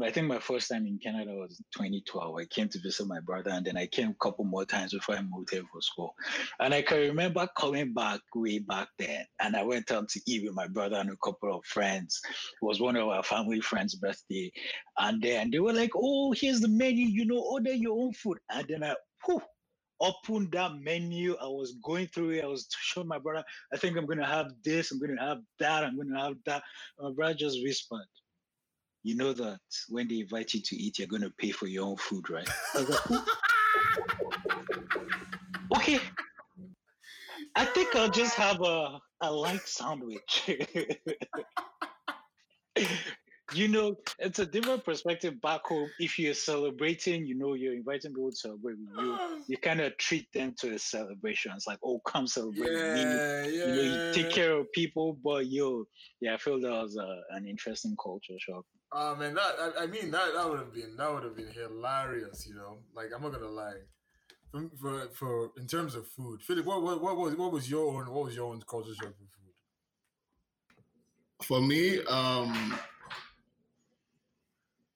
[0.00, 2.36] I think my first time in Canada was 2012.
[2.36, 5.16] I came to visit my brother, and then I came a couple more times before
[5.16, 6.14] I moved here for school.
[6.60, 10.44] And I can remember coming back way back then, and I went out to eat
[10.44, 12.20] with my brother and a couple of friends.
[12.24, 14.50] It was one of our family friends' birthday,
[14.98, 17.06] and then they were like, "Oh, here's the menu.
[17.06, 18.94] You know, order your own food." And then I,
[19.26, 19.42] whew,
[20.02, 21.36] opened that menu.
[21.40, 22.44] I was going through it.
[22.44, 24.92] I was showing my brother, I think I'm going to have this.
[24.92, 25.84] I'm going to have that.
[25.84, 26.62] I'm going to have that.
[27.00, 28.06] My brother just whispered,
[29.04, 31.86] you know that when they invite you to eat, you're going to pay for your
[31.86, 32.48] own food, right?
[35.76, 36.00] okay.
[37.56, 40.50] I think I'll just have a, a light sandwich.
[43.54, 45.88] you know, it's a different perspective back home.
[45.98, 49.18] If you're celebrating, you know, you're inviting people to celebrate with you.
[49.48, 51.52] You kind of treat them to a celebration.
[51.56, 53.58] It's like, oh, come celebrate yeah, with me.
[53.58, 53.66] Yeah.
[53.66, 55.18] You know, you take care of people.
[55.22, 55.84] But yo,
[56.20, 58.64] yeah, I feel that was a, an interesting culture shock.
[58.92, 61.50] Oh man, that I, I mean that that would have been that would have been
[61.50, 62.46] hilarious.
[62.46, 63.80] You know, like I'm not gonna lie.
[64.50, 67.90] For, for, for in terms of food, Philip, what, what what was what was your
[67.90, 69.54] own what was your own culture shock for food?
[71.42, 72.78] For me, um,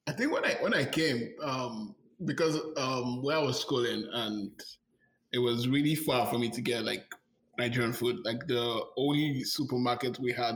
[0.07, 4.51] I think when I when I came, um, because um, where I was schooling and
[5.33, 7.05] it was really far for me to get like
[7.59, 8.25] Nigerian food.
[8.25, 10.55] Like the only supermarket we had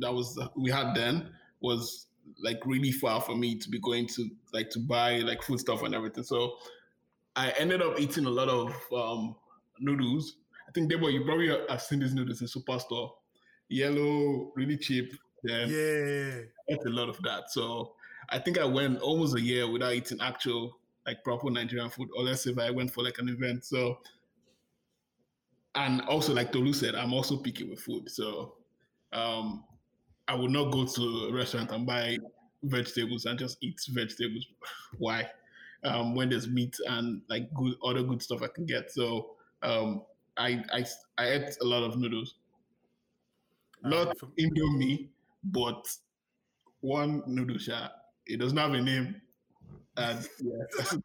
[0.00, 2.06] that was we had then was
[2.42, 5.82] like really far for me to be going to like to buy like food stuff
[5.82, 6.24] and everything.
[6.24, 6.56] So
[7.34, 9.36] I ended up eating a lot of um,
[9.80, 10.36] noodles.
[10.68, 13.10] I think Debo, you probably have seen these noodles in superstore.
[13.68, 15.12] Yellow, really cheap.
[15.42, 17.50] Then yeah, I ate a lot of that.
[17.50, 17.95] So
[18.30, 22.46] I think I went almost a year without eating actual like proper Nigerian food, unless
[22.46, 23.64] if I went for like an event.
[23.64, 23.98] So
[25.74, 28.10] and also like Tolu said, I'm also picky with food.
[28.10, 28.54] So
[29.12, 29.64] um
[30.28, 32.18] I would not go to a restaurant and buy
[32.62, 34.46] vegetables and just eat vegetables.
[34.98, 35.30] Why?
[35.84, 38.90] Um, when there's meat and like good other good stuff I can get.
[38.90, 40.02] So um,
[40.36, 40.84] I, I
[41.18, 42.34] I ate a lot of noodles.
[43.82, 45.08] Not um, Indomie,
[45.44, 45.86] but
[46.80, 47.92] one noodle shot.
[48.26, 49.20] It doesn't have a name.
[49.96, 50.98] And yeah.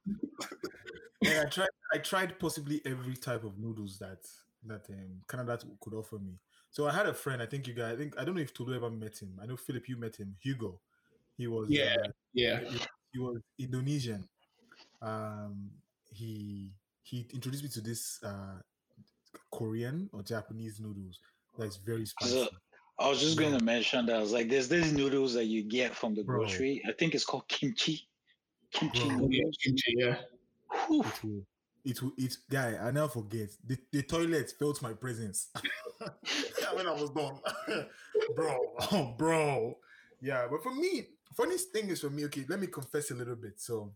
[1.21, 4.19] yeah, I tried I tried possibly every type of noodles that
[4.65, 6.34] that um, Canada could offer me.
[6.69, 7.41] So I had a friend.
[7.41, 7.93] I think you guys.
[7.93, 9.39] I think I don't know if Tolu ever met him.
[9.41, 10.36] I know Philip, you met him.
[10.41, 10.79] Hugo.
[11.38, 11.69] He was.
[11.69, 11.95] Yeah.
[12.03, 12.60] Uh, yeah.
[12.60, 12.79] He,
[13.13, 14.27] he, was Indonesian.
[15.01, 15.71] Um.
[16.13, 16.71] He
[17.03, 18.60] he introduced me to this uh
[19.49, 21.19] Korean or Japanese noodles
[21.57, 22.49] that's very spicy.
[23.01, 24.15] So, I was just going to mention that.
[24.15, 26.39] I was like, there's these noodles that you get from the Bro.
[26.39, 26.83] grocery.
[26.87, 28.07] I think it's called kimchi.
[28.71, 29.17] Kimchi Bro.
[29.17, 29.57] noodles.
[29.63, 30.17] Kimchi, yeah.
[30.87, 31.03] Whew
[31.83, 35.49] it will it guy i never forget the, the toilet felt my presence
[36.73, 37.39] when i was done
[38.35, 38.57] bro
[38.91, 39.77] oh, bro
[40.21, 43.35] yeah but for me funniest thing is for me okay let me confess a little
[43.35, 43.91] bit so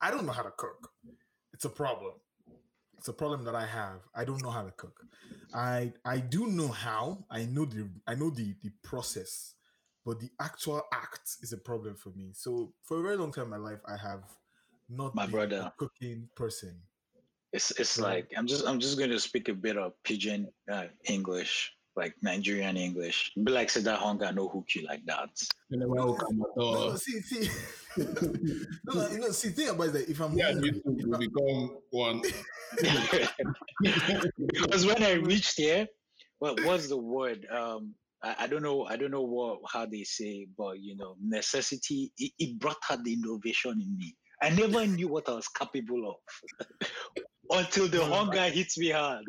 [0.00, 0.90] i don't know how to cook
[1.52, 2.14] it's a problem
[3.00, 4.00] it's a problem that i have.
[4.14, 4.96] I don't know how to cook.
[5.54, 7.24] I i do know how.
[7.30, 9.54] I know the i know the the process
[10.04, 12.26] but the actual act is a problem for me.
[12.34, 14.24] So for a very long time in my life i have
[14.90, 15.72] not my brother.
[15.78, 16.74] cooking person.
[17.54, 18.04] It's it's yeah.
[18.04, 22.14] like I'm just I'm just going to speak a bit of pidgin uh, English, like
[22.22, 23.32] Nigerian English.
[23.36, 25.28] Be like say that hunger no hook you like that.
[25.70, 26.16] No,
[26.56, 27.50] no, see, see,
[27.98, 30.08] no, you know, see, think about that.
[30.08, 32.22] If I'm yeah, hungry, you will become one.
[34.36, 35.86] because when I reached here,
[36.38, 37.46] what what's the word?
[37.52, 38.86] Um, I, I, don't know.
[38.86, 42.12] I don't know what how they say, but you know, necessity.
[42.16, 44.16] It, it brought out the innovation in me.
[44.42, 46.16] I never knew what I was capable of
[47.50, 49.24] until the hunger hits me hard.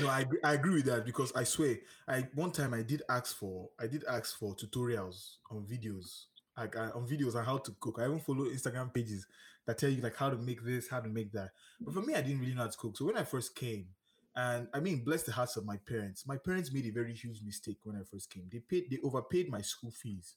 [0.00, 1.76] No, I, I agree with that because I swear,
[2.08, 6.24] I one time I did ask for I did ask for tutorials on videos,
[6.56, 7.98] like uh, on videos on how to cook.
[8.00, 9.26] I even follow Instagram pages
[9.66, 11.50] that tell you like how to make this, how to make that.
[11.80, 12.96] But for me, I didn't really know how to cook.
[12.96, 13.86] So when I first came,
[14.34, 16.26] and I mean, bless the hearts of my parents.
[16.26, 18.48] My parents made a very huge mistake when I first came.
[18.50, 20.34] They paid, they overpaid my school fees.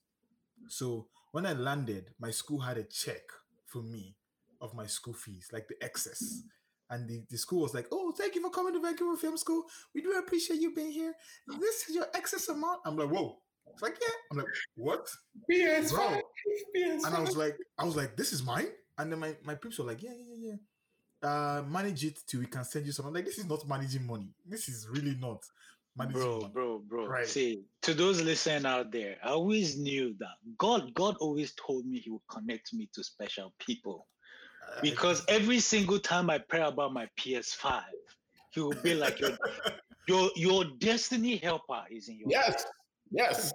[0.67, 3.21] So when I landed, my school had a check
[3.65, 4.15] for me
[4.61, 6.43] of my school fees, like the excess.
[6.89, 9.63] And the, the school was like, Oh, thank you for coming to Vancouver Film School.
[9.93, 11.13] We do appreciate you being here.
[11.60, 12.82] This is your excess amount.
[12.86, 13.38] I'm like, Whoa.
[13.74, 14.13] It's like, yeah.
[14.32, 15.08] I'm like, what?
[15.50, 16.21] PS Bro.
[16.76, 18.67] PS and I was like, I was like, this is mine.
[18.98, 21.30] And then my, my peeps were like, yeah, yeah, yeah.
[21.30, 23.08] Uh, manage it till we can send you some.
[23.08, 24.30] I'm like, this is not managing money.
[24.45, 25.43] This is really not
[25.98, 26.52] managing bro, money.
[26.54, 27.28] Bro, bro, right.
[27.28, 32.00] See, to those listening out there, I always knew that God, God always told me
[32.00, 34.08] He would connect me to special people
[34.82, 37.82] because every single time I pray about my PS5,
[38.51, 39.38] he will be like your
[40.08, 42.65] your your destiny helper is in your yes, life.
[43.12, 43.54] yes,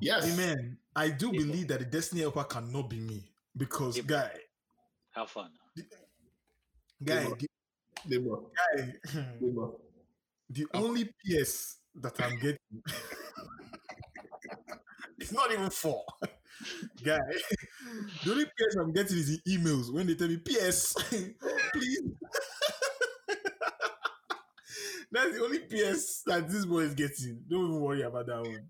[0.00, 0.32] yes.
[0.32, 0.76] Amen.
[0.94, 3.24] I do believe that the destiny helper cannot be me
[3.56, 4.06] because Amen.
[4.06, 4.30] guy,
[5.12, 5.50] have fun.
[7.04, 7.26] Guy,
[8.06, 8.92] the, guy,
[10.50, 12.58] the only PS that I'm getting.
[15.18, 16.04] it's not even four.
[17.04, 17.18] Guy,
[18.24, 20.94] the only PS I'm getting is the emails when they tell me PS,
[21.72, 22.02] please.
[25.10, 27.42] That's the only PS that this boy is getting.
[27.48, 28.66] Don't even worry about that one.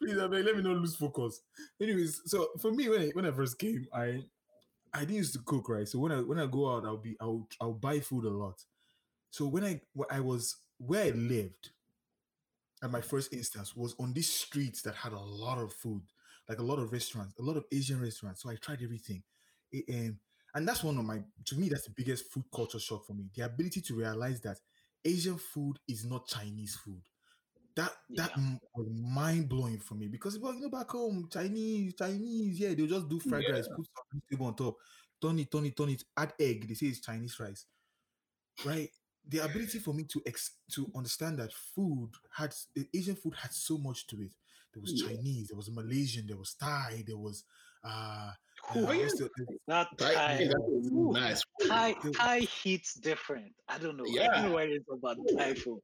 [0.00, 1.42] Please, I let me not lose focus.
[1.80, 4.24] Anyways, so for me, when I when I first came, I
[4.94, 5.88] I didn't used to cook, right?
[5.88, 8.64] So when I when I go out, I'll be I'll I'll buy food a lot.
[9.30, 11.70] So when I when I was where I lived,
[12.82, 16.02] at my first instance was on these streets that had a lot of food
[16.50, 18.42] like a lot of restaurants, a lot of Asian restaurants.
[18.42, 19.22] So I tried everything.
[19.70, 20.18] It, um,
[20.52, 23.26] and that's one of my, to me, that's the biggest food culture shock for me.
[23.36, 24.58] The ability to realize that
[25.04, 27.00] Asian food is not Chinese food.
[27.76, 28.24] That yeah.
[28.24, 28.32] that
[28.74, 32.88] was mind blowing for me because well, you know, back home, Chinese, Chinese, yeah, they'll
[32.88, 33.54] just do fried yeah.
[33.54, 34.76] rice, put some vegetable on top,
[35.22, 36.66] turn it, turn it, turn it, add egg.
[36.66, 37.66] They say it's Chinese rice,
[38.66, 38.90] right?
[39.26, 42.52] The ability for me to ex- to understand that food had
[42.92, 44.32] Asian food had so much to it
[44.72, 47.44] there was Chinese, there was Malaysian, there was Thai, there was
[47.82, 48.30] Uh,
[48.74, 49.08] Oh, yeah.
[49.66, 51.42] That Thai, nice.
[51.66, 53.52] Thai, Thai hits different.
[53.68, 54.04] I don't know.
[54.06, 54.22] Yeah.
[54.22, 55.80] I don't know what it's about Thai food,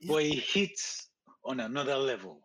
[0.00, 0.12] yeah.
[0.12, 1.08] but it hits
[1.44, 2.40] on another level.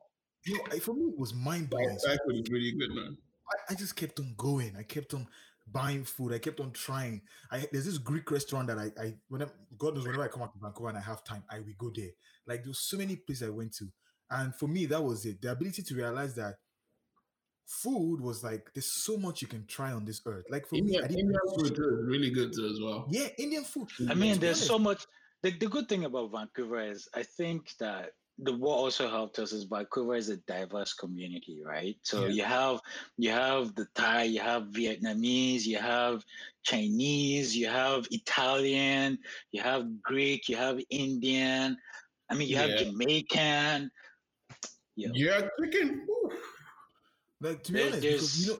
[0.45, 1.97] Yeah, for me, it was mind blowing.
[2.05, 3.17] Thai food is really good, man.
[3.51, 4.75] I, I, just kept on going.
[4.77, 5.27] I kept on
[5.71, 6.33] buying food.
[6.33, 7.21] I kept on trying.
[7.51, 10.53] I there's this Greek restaurant that I I whenever God knows whenever I come out
[10.53, 12.11] to Vancouver and I have time, I will go there.
[12.47, 13.87] Like there's so many places I went to,
[14.31, 15.41] and for me that was it.
[15.41, 16.55] The ability to realize that
[17.67, 20.45] food was like there's so much you can try on this earth.
[20.49, 23.07] Like for India, me, I didn't Indian food is really good too as well.
[23.09, 23.89] Yeah, Indian food.
[24.09, 25.05] I mean, there's so much.
[25.43, 29.53] The, the good thing about Vancouver is I think that the what also helped us
[29.53, 31.95] is Vancouver is a diverse community, right?
[32.01, 32.27] So yeah.
[32.27, 32.79] you have
[33.17, 36.23] you have the Thai, you have Vietnamese, you have
[36.63, 39.19] Chinese, you have Italian,
[39.51, 41.77] you have Greek, you have Indian.
[42.29, 42.77] I mean, you have.
[42.77, 43.91] Jamaican.
[44.95, 46.07] Yeah, yeah, chicken.
[47.41, 48.59] Like to be honest, because you know,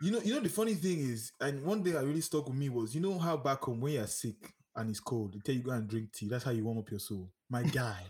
[0.00, 2.56] you know, you know, the funny thing is, and one thing that really stuck with
[2.56, 5.54] me was, you know how back home when you're sick and it's cold, they tell
[5.54, 6.28] you go and drink tea.
[6.28, 7.30] That's how you warm up your soul.
[7.48, 8.02] My guy,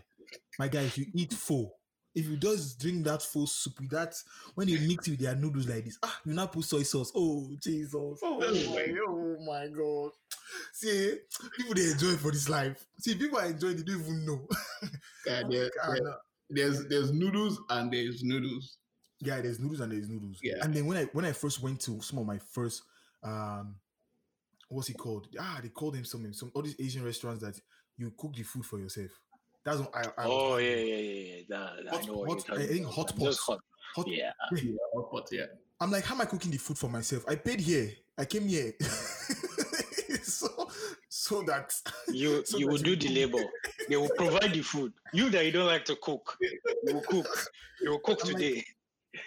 [0.57, 1.73] my guy, if you eat full,
[2.15, 4.15] if you just drink that full soup with that,
[4.55, 7.11] when you mix it with their noodles like this, ah, you now put soy sauce.
[7.15, 7.93] Oh Jesus!
[7.95, 10.11] Oh my, oh my God!
[10.73, 11.13] See,
[11.55, 12.85] people they enjoy for this life.
[12.99, 13.77] See, people are enjoying.
[13.77, 14.47] They don't even know.
[15.25, 16.15] yeah, there, there,
[16.49, 18.77] there's there's noodles and there's noodles
[19.21, 20.39] yeah, there's noodles and there's noodles.
[20.41, 20.55] Yeah.
[20.61, 22.83] And then when I when I first went to some of my first
[23.23, 23.75] um
[24.69, 25.27] what's he called?
[25.39, 26.31] Ah, they called him something.
[26.33, 27.59] Some all these Asian restaurants that
[27.97, 29.11] you cook the food for yourself.
[29.65, 31.41] That's what I, I Oh yeah, yeah, yeah, yeah.
[31.49, 33.35] That, hot, I know hot, I think hot pot.
[33.35, 33.59] Hot,
[33.95, 34.31] hot, yeah.
[34.53, 35.45] yeah, hot pot, yeah.
[35.81, 37.23] I'm like, how am I cooking the food for myself?
[37.27, 37.91] I paid here.
[38.17, 38.73] I came here.
[40.23, 40.68] so
[41.19, 41.73] so that
[42.07, 43.43] you so you that will you do the labor.
[43.89, 44.93] They will provide the food.
[45.13, 47.27] You that you don't like to cook, you will cook.
[47.81, 48.55] You will cook I'm today.
[48.55, 48.65] Like,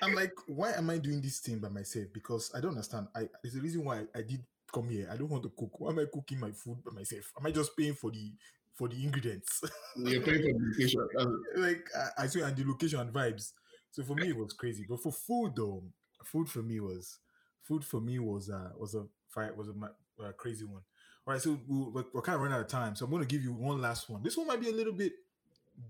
[0.01, 2.07] I'm like, why am I doing this thing by myself?
[2.15, 3.09] Because I don't understand.
[3.15, 5.09] I there's a reason why I did come here.
[5.13, 5.81] I don't want to cook.
[5.81, 7.31] Why am I cooking my food by myself?
[7.39, 8.33] Am I just paying for the
[8.75, 9.61] for the ingredients?
[9.97, 11.09] You're paying for the location.
[11.57, 13.53] like I, I say, and the location and vibes.
[13.91, 14.87] So for me, it was crazy.
[14.89, 15.83] But for food, though,
[16.25, 17.19] food for me was
[17.61, 20.81] food for me was uh was a fight was a, a crazy one.
[21.27, 23.29] All right, so we're, we're kind of running out of time, so I'm going to
[23.29, 24.23] give you one last one.
[24.23, 25.13] This one might be a little bit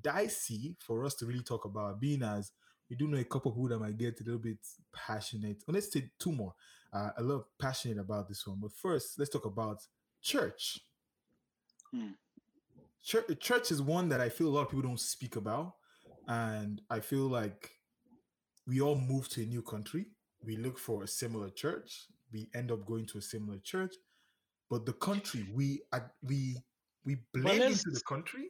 [0.03, 2.53] dicey for us to really talk about, being as
[2.91, 4.59] we do know a couple who that might get a little bit
[4.95, 5.63] passionate.
[5.67, 6.53] let's take two more.
[6.93, 8.59] Uh, a little passionate about this one.
[8.61, 9.79] But first, let's talk about
[10.21, 10.81] church.
[11.91, 12.09] Hmm.
[13.03, 15.77] Church, church is one that I feel a lot of people don't speak about,
[16.29, 17.71] and I feel like
[18.67, 20.07] we all move to a new country.
[20.45, 22.09] We look for a similar church.
[22.31, 23.95] We end up going to a similar church,
[24.73, 25.83] but the country we
[26.23, 26.57] we
[27.05, 28.45] we blend into the country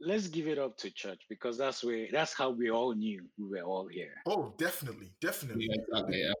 [0.00, 3.48] let's give it up to church because that's where that's how we all knew we
[3.48, 4.14] were all here.
[4.24, 5.66] Oh, definitely, definitely.
[5.68, 6.32] Yeah, exactly, yeah.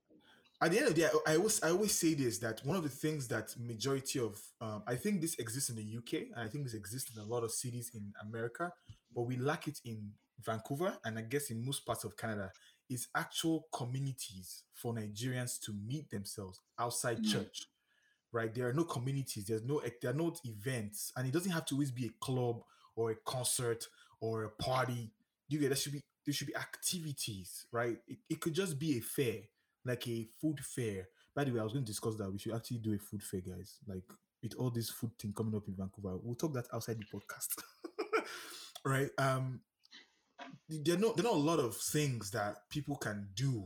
[0.62, 2.84] At the end of the day, I always I always say this that one of
[2.84, 6.46] the things that majority of um, I think this exists in the UK and I
[6.46, 8.72] think this exists in a lot of cities in America,
[9.12, 10.12] but we lack it in
[10.44, 12.52] Vancouver and I guess in most parts of Canada
[12.88, 17.32] is actual communities for Nigerians to meet themselves outside mm.
[17.32, 17.66] church.
[18.34, 19.44] Right, there are no communities.
[19.46, 22.62] There's no there are no events, and it doesn't have to always be a club
[22.96, 23.86] or a concert
[24.20, 25.12] or a party.
[25.46, 27.96] You get there should be there should be activities, right?
[28.08, 29.36] It, it could just be a fair,
[29.84, 31.06] like a food fair.
[31.32, 33.22] By the way, I was going to discuss that we should actually do a food
[33.22, 33.78] fair, guys.
[33.86, 34.02] Like
[34.42, 37.62] with all this food thing coming up in Vancouver, we'll talk that outside the podcast,
[38.84, 39.10] right?
[39.16, 39.60] Um,
[40.68, 43.64] there are not there are not a lot of things that people can do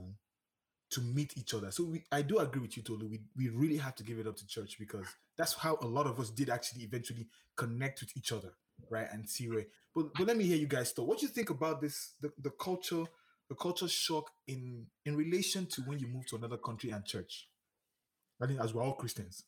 [0.91, 1.71] to meet each other.
[1.71, 3.09] So we, I do agree with you, Tolu.
[3.09, 6.07] We we really have to give it up to church because that's how a lot
[6.07, 7.27] of us did actually eventually
[7.57, 8.53] connect with each other
[8.91, 9.07] right?
[9.13, 9.67] And see where.
[9.95, 11.07] But but let me hear you guys talk.
[11.07, 12.15] What do you think about this?
[12.21, 13.05] The, the culture,
[13.49, 17.49] the culture shock in in relation to when you move to another country and church.
[18.41, 19.45] I think as we're all Christians.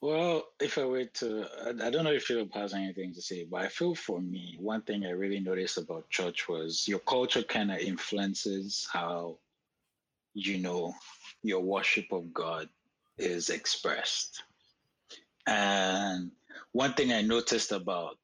[0.00, 3.44] Well, if I were to, I, I don't know if Philip has anything to say,
[3.50, 7.42] but I feel for me, one thing I really noticed about church was your culture
[7.42, 9.38] kind of influences how,
[10.34, 10.94] you know,
[11.42, 12.68] your worship of God
[13.18, 14.42] is expressed.
[15.46, 16.30] And
[16.72, 18.18] one thing I noticed about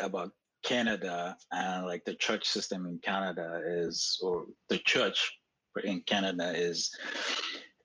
[0.00, 0.32] about
[0.64, 5.38] Canada and like the church system in Canada is, or the church
[5.84, 6.90] in Canada is,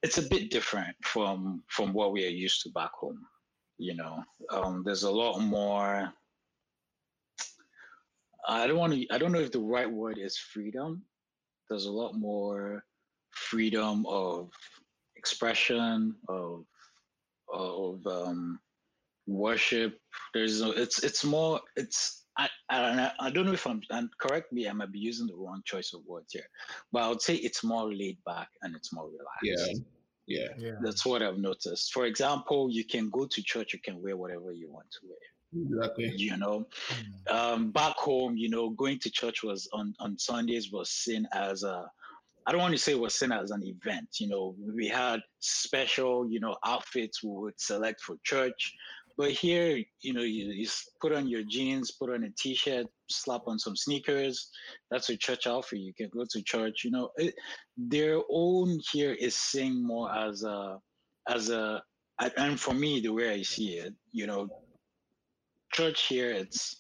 [0.02, 3.20] it's a bit different from from what we are used to back home.
[3.78, 6.12] You know, um, there's a lot more.
[8.48, 9.06] I don't want to.
[9.12, 11.04] I don't know if the right word is freedom.
[11.70, 12.84] There's a lot more
[13.32, 14.52] freedom of
[15.16, 16.66] expression of
[17.52, 18.60] of um,
[19.28, 20.00] worship
[20.34, 24.54] there's no, it's it's more it's I, I, I don't know if I'm, and correct
[24.54, 26.48] me, I might be using the wrong choice of words here,
[26.92, 29.84] but I would say it's more laid back and it's more relaxed.
[30.28, 30.40] Yeah.
[30.40, 30.48] Yeah.
[30.58, 30.76] Yeah.
[30.82, 31.92] That's what I've noticed.
[31.92, 35.18] For example, you can go to church, you can wear whatever you want to wear.
[35.82, 36.14] Exactly.
[36.16, 37.36] You know, Mm.
[37.36, 41.64] um, back home, you know, going to church was on, on Sundays was seen as
[41.64, 41.92] a,
[42.50, 44.08] I don't want to say it was seen as an event.
[44.20, 48.74] You know, we had special, you know, outfits we would select for church.
[49.20, 50.68] But here, you know, you, you
[51.00, 54.50] put on your jeans, put on a t-shirt, slap on some sneakers.
[54.90, 55.78] That's a church outfit.
[55.78, 56.84] You can go to church.
[56.84, 57.36] You know, it,
[57.78, 60.80] their own here is seen more as a,
[61.28, 61.84] as a,
[62.20, 64.48] and- and for me, the way I see it, you know,
[65.72, 66.78] church here, it's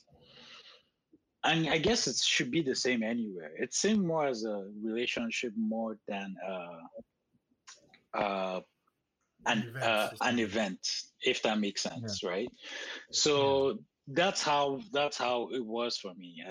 [1.44, 3.52] and I guess it should be the same anywhere.
[3.58, 8.62] It's seen more as a relationship more than uh, uh,
[9.46, 10.80] an event, uh, an event,
[11.22, 12.50] if that makes sense, right?
[13.12, 16.44] So that's how that's how it was for me.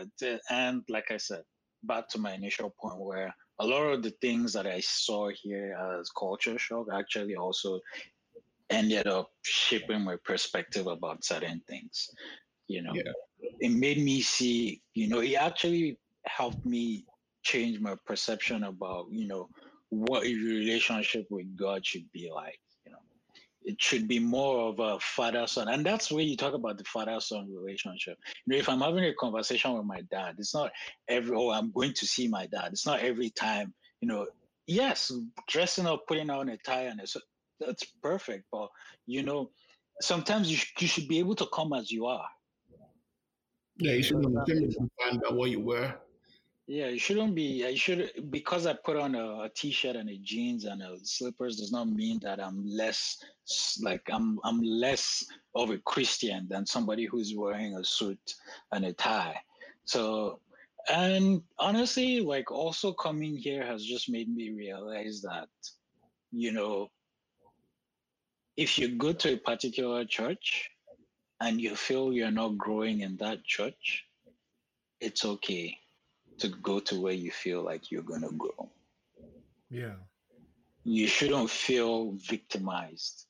[0.48, 1.42] And like I said,
[1.82, 5.76] back to my initial point, where a lot of the things that I saw here
[5.98, 7.80] as culture shock actually also
[8.70, 12.08] ended up shaping my perspective about certain things.
[12.68, 13.12] You know, Yeah.
[13.60, 17.06] it made me see, you know, it actually helped me
[17.42, 19.48] change my perception about, you know,
[19.90, 22.60] what a relationship with God should be like.
[22.84, 22.98] You know,
[23.64, 26.84] it should be more of a father son, and that's where you talk about the
[26.84, 28.18] father son relationship.
[28.46, 30.72] You know, if I'm having a conversation with my dad, it's not
[31.08, 32.72] every oh I'm going to see my dad.
[32.72, 33.74] It's not every time.
[34.00, 34.26] You know,
[34.66, 35.10] yes,
[35.48, 37.16] dressing up, putting on a tie, and it's,
[37.60, 38.44] that's perfect.
[38.52, 38.68] But
[39.06, 39.50] you know,
[40.02, 42.26] sometimes you sh- you should be able to come as you are.
[43.78, 46.00] Yeah, you shouldn't be uh, defined by what you wear.
[46.66, 47.64] Yeah, you shouldn't be.
[47.64, 51.56] I should because I put on a, a t-shirt and a jeans and a slippers
[51.56, 53.16] does not mean that I'm less
[53.80, 55.24] like I'm I'm less
[55.54, 58.34] of a Christian than somebody who's wearing a suit
[58.72, 59.40] and a tie.
[59.86, 60.40] So,
[60.92, 65.48] and honestly, like also coming here has just made me realize that,
[66.32, 66.88] you know,
[68.58, 70.68] if you go to a particular church
[71.40, 74.04] and you feel you're not growing in that church,
[75.00, 75.78] it's okay
[76.38, 78.70] to go to where you feel like you're going to grow.
[79.70, 79.94] Yeah.
[80.84, 83.26] You shouldn't feel victimized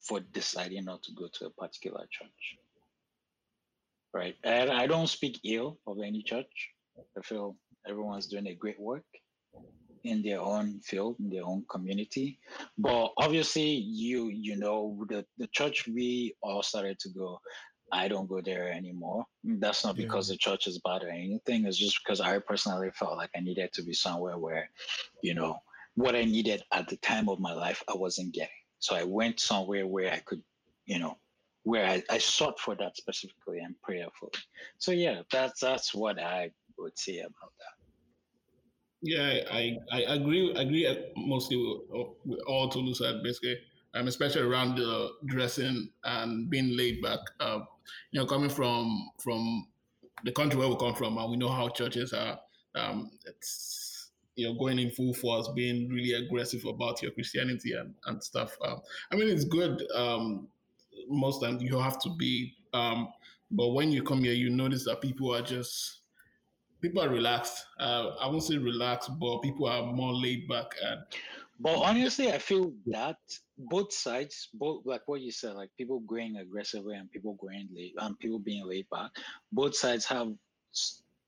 [0.00, 2.56] for deciding not to go to a particular church.
[4.14, 4.36] Right.
[4.44, 6.70] And I don't speak ill of any church.
[7.16, 7.56] I feel
[7.86, 9.04] everyone's doing a great work
[10.04, 12.38] in their own field, in their own community.
[12.78, 17.40] But obviously you you know the, the church we all started to go,
[17.92, 19.26] I don't go there anymore.
[19.44, 20.06] That's not Yeah.
[20.06, 21.66] because the church is bad or anything.
[21.66, 24.70] It's just because I personally felt like I needed to be somewhere where,
[25.22, 25.58] you know,
[25.94, 28.48] what I needed at the time of my life, I wasn't getting.
[28.78, 30.42] So I went somewhere where I could,
[30.86, 31.18] you know,
[31.64, 34.32] where I, I sought for that specifically and prayerfully.
[34.78, 37.74] So yeah, that's that's what I would say about that.
[39.02, 40.86] Yeah, I, I agree agree
[41.16, 43.58] mostly with, with all Tolu said basically,
[43.94, 47.18] um, especially around the dressing and being laid back.
[47.40, 47.66] Um,
[48.12, 49.66] you know, coming from from
[50.24, 52.38] the country where we come from, and we know how churches are.
[52.76, 57.94] Um, it's you know going in full force, being really aggressive about your Christianity and
[58.06, 58.56] and stuff.
[58.64, 59.82] Um, I mean, it's good.
[59.96, 60.46] Um,
[61.08, 63.08] most times you have to be, um,
[63.50, 66.01] but when you come here, you notice that people are just
[66.82, 67.64] people are relaxed.
[67.80, 71.00] Uh, I won't say relaxed, but people are more laid back and
[71.60, 73.18] But honestly, I feel that
[73.58, 77.94] both sides, both like what you said, like people going aggressively and people going late
[77.98, 79.10] and people being laid back,
[79.52, 80.32] both sides have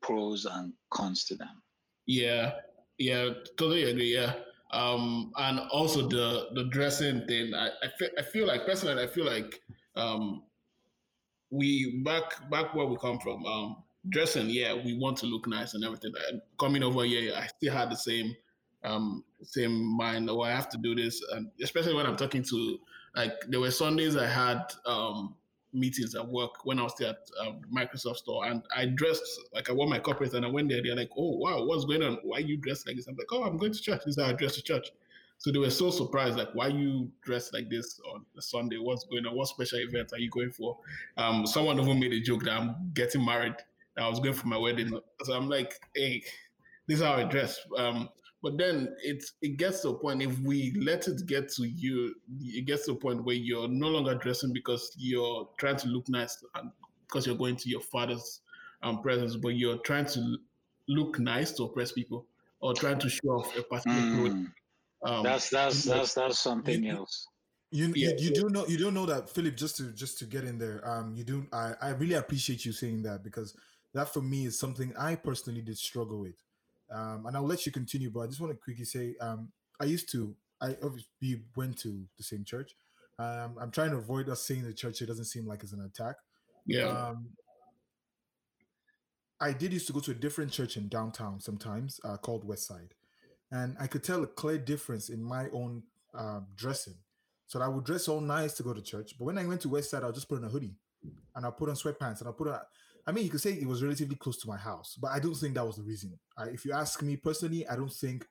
[0.03, 1.63] pros and cons to them.
[2.07, 2.53] yeah,
[2.99, 4.15] yeah, totally agree.
[4.15, 4.35] Yeah,
[4.73, 7.55] um, and also the the dressing thing.
[7.55, 9.61] I I feel, I feel like personally, I feel like
[9.97, 10.43] um,
[11.51, 13.47] we back back where we come from.
[13.47, 16.13] Um, dressing, yeah, we want to look nice and everything.
[16.59, 18.35] Coming over here, I still had the same
[18.85, 20.29] um same mind.
[20.29, 22.79] Oh, I have to do this, and especially when I'm talking to
[23.17, 25.35] like there were Sundays I had um
[25.75, 29.69] meetings at work when I was still at um, Microsoft store, and I dressed like
[29.69, 30.83] I wore my corporate, and I went there.
[30.83, 32.19] They're like, "Oh wow, what's going on?
[32.23, 34.03] Why you dressed like this?" I'm like, "Oh, I'm going to church.
[34.05, 34.91] This is how I dress to church."
[35.39, 38.77] So they were so surprised, like, "Why you dressed like this on a Sunday?
[38.79, 39.37] What's going on?
[39.37, 40.79] What special event are you going for?"
[41.17, 43.57] Um, someone even made a joke that I'm getting married.
[43.97, 46.23] I was going for my wedding, so I'm like, "Hey,
[46.87, 48.09] this is how I dress." Um,
[48.43, 52.15] but then it it gets to a point if we let it get to you,
[52.43, 56.09] it gets to a point where you're no longer dressing because you're trying to look
[56.09, 56.71] nice and
[57.07, 58.41] because you're going to your father's
[58.83, 60.37] um, presence, but you're trying to
[60.89, 62.27] look nice to oppress people
[62.61, 64.53] or trying to show off a particular clothing.
[65.05, 67.29] Mm, Um, that's that's that's that's something you- else.
[67.71, 70.27] You, Yeah, you, you do know you don't know that Philip just to just to
[70.27, 73.57] get in there um you do I, I really appreciate you saying that because
[73.95, 76.37] that for me is something I personally did struggle with.
[76.93, 79.85] Um, and I'll let you continue, but I just want to quickly say um, I
[79.85, 82.75] used to, I obviously went to the same church.
[83.19, 85.01] Um, I'm trying to avoid us saying the church.
[85.01, 86.17] It doesn't seem like it's an attack.
[86.67, 86.89] Yeah.
[86.89, 87.29] Um,
[89.41, 92.91] I did used to go to a different church in downtown sometimes uh, called Westside,
[93.51, 95.83] and I could tell a clear difference in my own
[96.15, 96.95] uh, dressing.
[97.47, 99.69] So I would dress all nice to go to church, but when I went to
[99.69, 100.77] Westside, I'll just put on a hoodie
[101.35, 102.61] and I'll put on sweatpants and I'll put on.
[103.07, 105.35] I mean, you could say it was relatively close to my house, but I don't
[105.35, 106.19] think that was the reason.
[106.39, 108.27] I, if you ask me personally, I don't think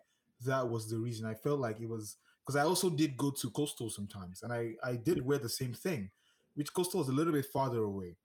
[0.45, 1.25] that was the reason.
[1.25, 4.73] I felt like it was because I also did go to coastal sometimes, and I
[4.83, 6.09] I did wear the same thing,
[6.55, 8.17] which coastal is a little bit farther away.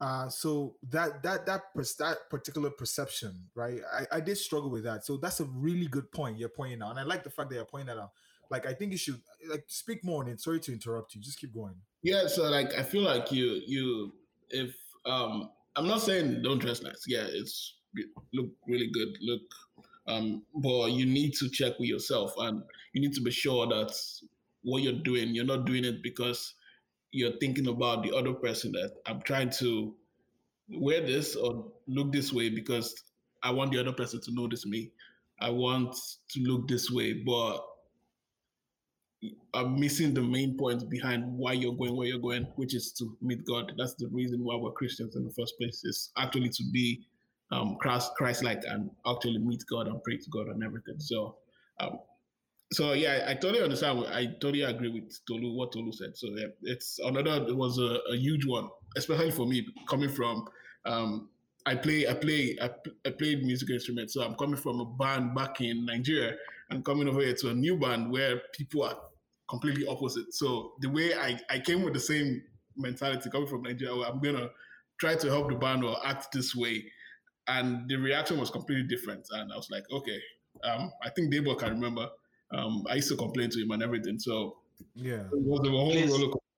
[0.00, 1.62] Uh, so that that that
[1.98, 3.80] that particular perception, right?
[3.92, 5.04] I, I did struggle with that.
[5.04, 7.56] So that's a really good point you're pointing out, and I like the fact that
[7.56, 8.12] you're pointing that out.
[8.50, 9.20] Like I think you should
[9.50, 10.40] like speak more on it.
[10.40, 11.20] Sorry to interrupt you.
[11.20, 11.74] Just keep going.
[12.02, 12.28] Yeah.
[12.28, 14.12] So like I feel like you you
[14.50, 14.74] if
[15.04, 17.04] um I'm not saying don't dress nice.
[17.06, 17.76] Yeah, it's
[18.34, 19.16] look really good.
[19.20, 19.42] Look,
[20.08, 22.62] um, but you need to check with yourself, and
[22.94, 23.94] you need to be sure that
[24.64, 26.52] what you're doing, you're not doing it because
[27.12, 28.72] you're thinking about the other person.
[28.72, 29.94] That I'm trying to
[30.68, 32.92] wear this or look this way because
[33.44, 34.90] I want the other person to notice me.
[35.40, 35.96] I want
[36.30, 37.64] to look this way, but
[39.54, 43.16] are missing the main point behind why you're going where you're going, which is to
[43.20, 43.72] meet God.
[43.76, 47.04] That's the reason why we're Christians in the first place, is actually to be
[47.50, 50.96] um, Christ like and actually meet God and pray to God and everything.
[50.98, 51.36] So,
[51.80, 51.98] um,
[52.72, 54.04] so yeah, I, totally understand.
[54.06, 56.16] I totally agree with Tolu, what Tolu said.
[56.16, 60.46] So yeah, it's another, it was a, a huge one, especially for me coming from,
[60.84, 61.30] um,
[61.66, 62.70] I play, I play, I,
[63.06, 64.14] I played musical instruments.
[64.14, 66.36] So I'm coming from a band back in Nigeria
[66.70, 68.96] and coming over here to a new band where people are
[69.48, 70.32] completely opposite.
[70.34, 72.42] So the way I, I came with the same
[72.76, 74.48] mentality coming from Nigeria, I'm gonna
[75.00, 76.84] try to help the band or act this way.
[77.46, 79.26] And the reaction was completely different.
[79.30, 80.18] And I was like, okay,
[80.64, 82.08] um, I think Debo can remember.
[82.52, 84.18] Um, I used to complain to him and everything.
[84.18, 84.58] So
[84.94, 86.10] yeah, it was a whole please,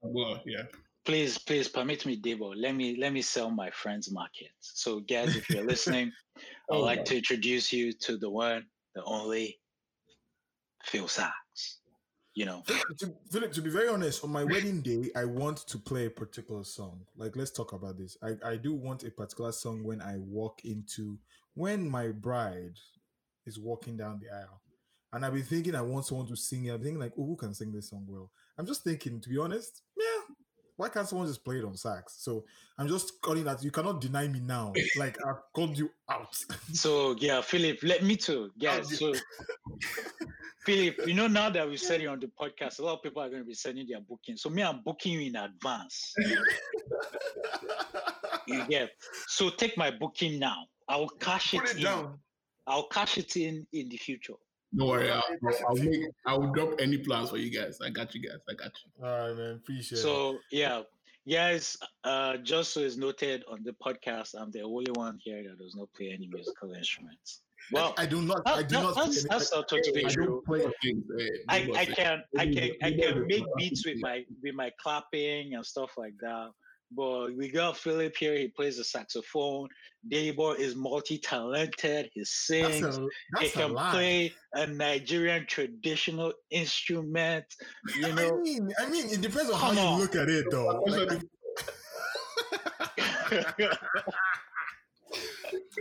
[0.02, 0.62] roller yeah.
[1.04, 2.54] Please, please permit me, Debo.
[2.56, 4.50] Let me let me sell my friend's market.
[4.60, 6.12] So, guys, if you're listening,
[6.70, 9.59] I'd oh, like to introduce you to the one, the only
[10.84, 11.80] Phil Sax
[12.34, 12.62] you know.
[12.98, 16.10] To, Philip, to be very honest, on my wedding day, I want to play a
[16.10, 17.00] particular song.
[17.16, 18.16] Like, let's talk about this.
[18.22, 21.18] I, I do want a particular song when I walk into
[21.54, 22.78] when my bride
[23.46, 24.60] is walking down the aisle.
[25.12, 26.70] And I've been thinking I want someone to sing it.
[26.70, 28.30] I'm thinking like, oh, who can sing this song well?
[28.56, 30.34] I'm just thinking, to be honest, yeah,
[30.76, 32.16] why can't someone just play it on sax?
[32.20, 32.44] So
[32.78, 34.72] I'm just calling that you cannot deny me now.
[34.96, 36.34] Like I've called you out.
[36.72, 38.50] so yeah, Philip, let me too.
[38.56, 38.80] Yeah.
[38.82, 39.12] So
[40.64, 43.22] Philip, you know now that we said it on the podcast, a lot of people
[43.22, 44.36] are going to be sending their booking.
[44.36, 46.14] So me, I'm booking you in advance.
[48.46, 48.90] you get.
[49.26, 50.66] So take my booking now.
[50.88, 51.84] I'll cash it, it in.
[51.84, 52.18] Down.
[52.66, 54.34] I'll cash it in in the future.
[54.72, 55.24] No worry, I'll,
[55.68, 57.78] I'll, make, I'll drop any plans for you guys.
[57.84, 58.38] I got you guys.
[58.48, 59.04] I got you.
[59.04, 59.54] All right, man.
[59.56, 60.12] Appreciate so, it.
[60.12, 60.82] So yeah,
[61.24, 61.76] yes.
[62.04, 65.74] Uh, just so is noted on the podcast, I'm the only one here that does
[65.74, 67.40] not play any musical instruments.
[67.72, 68.42] Well, I, I do not.
[68.46, 68.96] I do no, not.
[68.96, 70.42] That's, that's not totally true.
[70.50, 71.84] I, eh, I eh.
[71.86, 76.14] can I can I can make beats with my with my clapping and stuff like
[76.20, 76.50] that.
[76.92, 78.36] But we got Philip here.
[78.36, 79.68] He plays the saxophone.
[80.10, 82.10] Debo is multi-talented.
[82.12, 82.80] He sings.
[82.80, 87.44] That's a, that's he can play a Nigerian traditional instrument.
[87.96, 88.38] You know.
[88.38, 89.76] I mean, I mean, it depends on how on.
[89.76, 90.82] you look at it, though.
[90.86, 91.22] Like,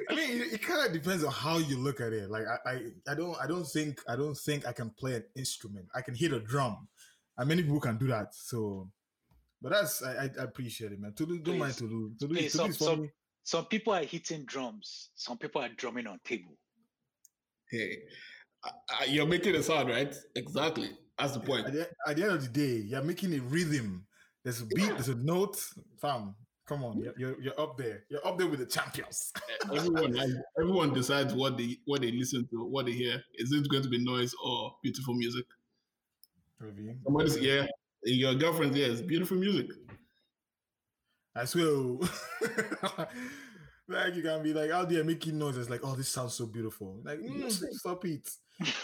[0.10, 2.30] I mean, it, it kind of depends on how you look at it.
[2.30, 2.80] Like, I, I,
[3.10, 5.88] I don't, I don't think, I don't think I can play an instrument.
[5.96, 6.88] I can hit a drum,
[7.38, 8.34] and many people can do that.
[8.34, 8.90] So
[9.62, 11.14] but that's I, I appreciate it, man.
[11.14, 12.12] Tolu, don't mind Tolu.
[12.20, 13.10] Tolu, Please, some, some,
[13.44, 15.10] some people are hitting drums.
[15.16, 16.58] Some people are drumming on table.
[17.70, 17.98] Hey,
[19.08, 20.16] you're making a sound, right?
[20.36, 20.92] Exactly.
[21.18, 21.68] That's the point.
[21.68, 24.06] At the, at the, end of the day, you're making a rhythm.
[24.44, 24.88] There's a beat.
[24.90, 25.62] There's a note.
[26.02, 26.36] Fam,
[26.70, 28.04] come on, you're, you're, you're up there.
[28.10, 29.34] You're up there with the champions.
[29.74, 30.16] everyone,
[30.62, 33.22] everyone decides what they what they listen to, what they hear.
[33.36, 35.46] Is it going to be noise or beautiful music?
[36.60, 36.96] Review.
[37.04, 37.66] Somebody's yeah,
[38.04, 39.02] your girlfriend's ears.
[39.02, 39.72] Beautiful music.
[41.36, 41.66] I swear.
[43.88, 47.02] like you can be like out there making noises like, oh, this sounds so beautiful.
[47.04, 48.30] Like, mm, stop it.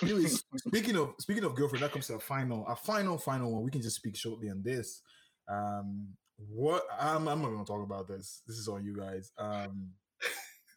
[0.02, 3.64] Anyways, speaking of speaking of girlfriend, that comes to a final, a final, final one.
[3.64, 5.02] We can just speak shortly on this.
[5.48, 6.08] Um,
[6.38, 8.42] what I'm, I'm not gonna talk about this.
[8.48, 9.32] This is on you guys.
[9.38, 9.90] Um,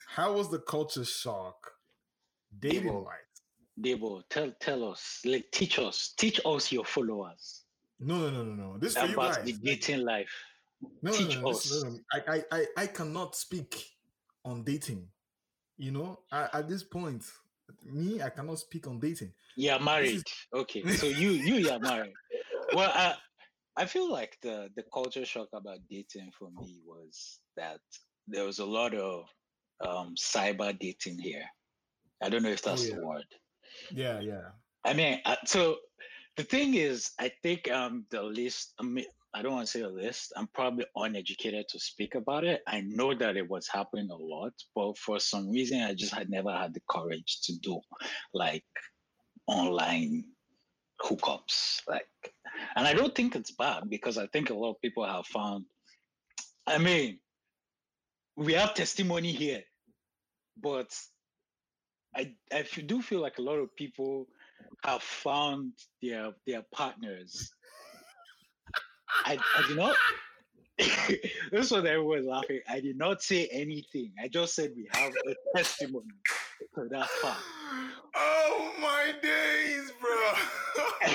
[0.09, 1.71] how was the culture shock
[2.59, 3.15] dating life?
[3.81, 7.63] Debo, tell tell us, like teach us, teach us your followers.
[8.01, 8.79] No, no, no, no, no.
[8.79, 9.43] This for you guys.
[9.45, 10.31] the dating life.
[11.03, 11.83] No, Teach no, no, us.
[11.83, 11.99] no, no.
[12.13, 13.85] I, I, I cannot speak
[14.45, 15.09] on dating.
[15.77, 17.25] You know, at, at this point,
[17.85, 19.33] me, I cannot speak on dating.
[19.57, 20.17] Yeah, married.
[20.17, 20.25] Is...
[20.55, 22.13] Okay, so you you are married.
[22.75, 23.15] Well, I
[23.79, 27.81] I feel like the the culture shock about dating for me was that
[28.26, 29.24] there was a lot of
[29.87, 31.45] um, cyber dating here.
[32.22, 32.97] I don't know if that's yeah.
[32.97, 33.31] the word.
[33.93, 34.49] Yeah, yeah.
[34.85, 35.76] I mean, uh, so
[36.37, 38.74] the thing is, I think um the list.
[38.81, 40.33] I mean, I don't want to say a list.
[40.37, 42.62] I'm probably uneducated to speak about it.
[42.66, 46.31] I know that it was happening a lot, but for some reason, I just had
[46.31, 47.81] never had the courage to do
[48.35, 48.64] like
[49.47, 50.24] online
[51.01, 51.83] hookups.
[51.87, 52.09] Like,
[52.77, 55.65] and I don't think it's bad because I think a lot of people have found.
[56.67, 57.19] I mean,
[58.37, 59.63] we have testimony here,
[60.63, 60.95] but
[62.15, 64.27] I I do feel like a lot of people
[64.85, 65.73] have found
[66.03, 67.51] their their partners
[69.25, 69.97] I, I did not.
[71.51, 72.61] this one everyone's laughing.
[72.69, 74.13] I did not say anything.
[74.23, 76.07] I just said we have a testimony
[76.75, 77.41] for that fact.
[78.15, 81.09] Oh my days, bro.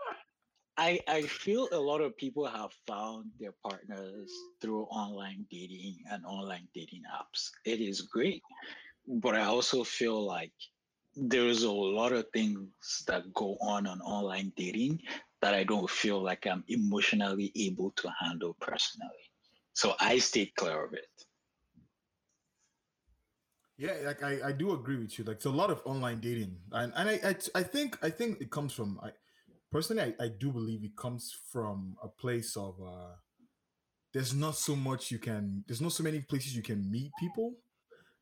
[0.79, 6.25] I I feel a lot of people have found their partners through online dating and
[6.27, 7.51] online dating apps.
[7.65, 8.43] It is great,
[9.07, 10.53] but I also feel like
[11.15, 12.69] there's a lot of things
[13.07, 15.01] that go on on online dating
[15.41, 19.25] that I don't feel like I'm emotionally able to handle personally.
[19.75, 21.09] So I stay clear of it.
[23.79, 25.25] Yeah, like I, I do agree with you.
[25.25, 28.41] Like it's a lot of online dating, and and I I, I think I think
[28.41, 29.11] it comes from I
[29.71, 33.15] personally I, I do believe it comes from a place of uh
[34.13, 37.55] there's not so much you can there's not so many places you can meet people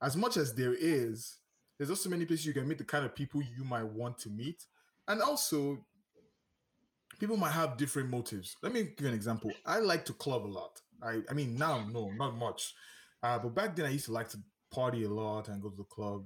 [0.02, 1.36] as much as there is
[1.78, 4.30] there's also many places you can meet the kind of people you might want to
[4.30, 4.64] meet
[5.08, 5.84] and also
[7.18, 8.56] people might have different motives.
[8.62, 9.52] Let me give you an example.
[9.64, 10.80] I like to club a lot.
[11.02, 12.74] I, I mean, now, no, not much.
[13.22, 14.38] Uh, but back then, I used to like to
[14.70, 16.24] party a lot and go to the club.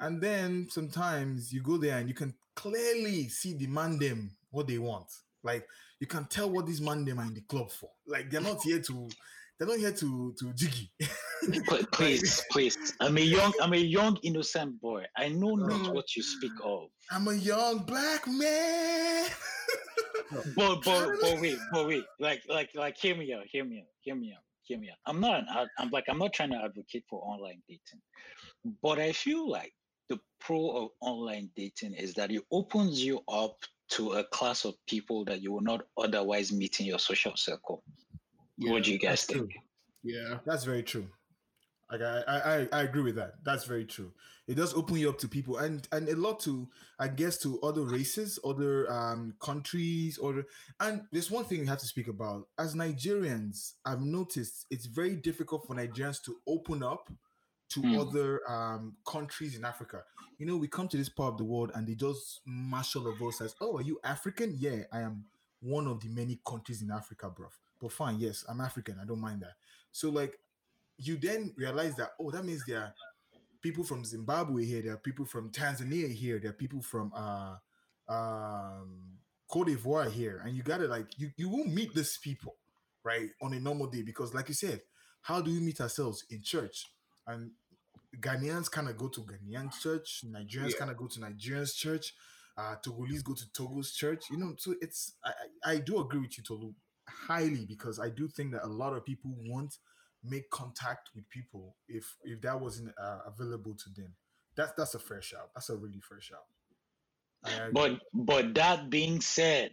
[0.00, 4.66] And then sometimes you go there and you can clearly see the man them what
[4.66, 5.06] they want.
[5.42, 5.66] Like
[6.00, 7.90] you can tell what these man them are in the club for.
[8.06, 9.08] Like they're not here to,
[9.58, 10.90] they're not here to to jiggy.
[11.92, 12.94] please, please.
[12.98, 15.04] I'm a young, I'm a young innocent boy.
[15.16, 16.88] I know not what you speak of.
[17.10, 19.28] I'm a young black man.
[20.56, 23.88] but but but wait, but wait, like like like hear me out, hear me out,
[24.00, 24.96] hear me out, hear me out.
[25.04, 28.00] I'm not an I'm like I'm not trying to advocate for online dating,
[28.82, 29.74] but I feel like
[30.10, 33.56] the pro of online dating is that it opens you up
[33.90, 37.82] to a class of people that you will not otherwise meet in your social circle.
[38.58, 39.50] Yeah, what do you guys think?
[39.50, 39.60] True.
[40.02, 41.06] Yeah, that's very true.
[41.90, 43.34] Like I, I, I agree with that.
[43.44, 44.12] That's very true.
[44.46, 47.60] It does open you up to people and and a lot to I guess to
[47.62, 50.44] other races, other um countries, or
[50.78, 52.46] and there's one thing we have to speak about.
[52.58, 57.10] As Nigerians, I've noticed it's very difficult for Nigerians to open up
[57.70, 58.00] to mm.
[58.00, 60.02] other um countries in Africa.
[60.38, 63.20] You know, we come to this part of the world and they just marshal of
[63.22, 64.54] us as, oh, are you African?
[64.58, 65.24] Yeah, I am
[65.60, 67.48] one of the many countries in Africa, bro.
[67.80, 68.98] But fine, yes, I'm African.
[69.00, 69.54] I don't mind that.
[69.92, 70.38] So like
[71.02, 72.94] you then realize that oh that means there are
[73.62, 77.56] people from zimbabwe here there are people from tanzania here there are people from uh
[78.12, 79.18] um
[79.48, 82.56] cote d'ivoire here and you gotta like you you will meet these people
[83.02, 84.80] right on a normal day because like you said
[85.22, 86.86] how do we meet ourselves in church
[87.30, 87.50] and
[88.20, 90.78] ghanaians kind of go to ghanaian church nigerians yeah.
[90.78, 92.14] kind of go to nigerians church
[92.58, 95.32] uh togolese go to togo's church you know so it's I,
[95.72, 96.72] I do agree with you tolu
[97.08, 99.74] highly because i do think that a lot of people won't
[100.22, 104.14] make contact with people if if that wasn't uh, available to them.
[104.56, 105.50] That's that's a fair shout.
[105.54, 106.44] That's a really fair shout.
[107.72, 109.70] But but that being said,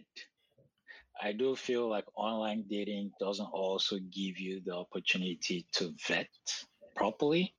[1.22, 6.28] I do feel like online dating doesn't also give you the opportunity to vet
[6.98, 7.54] properly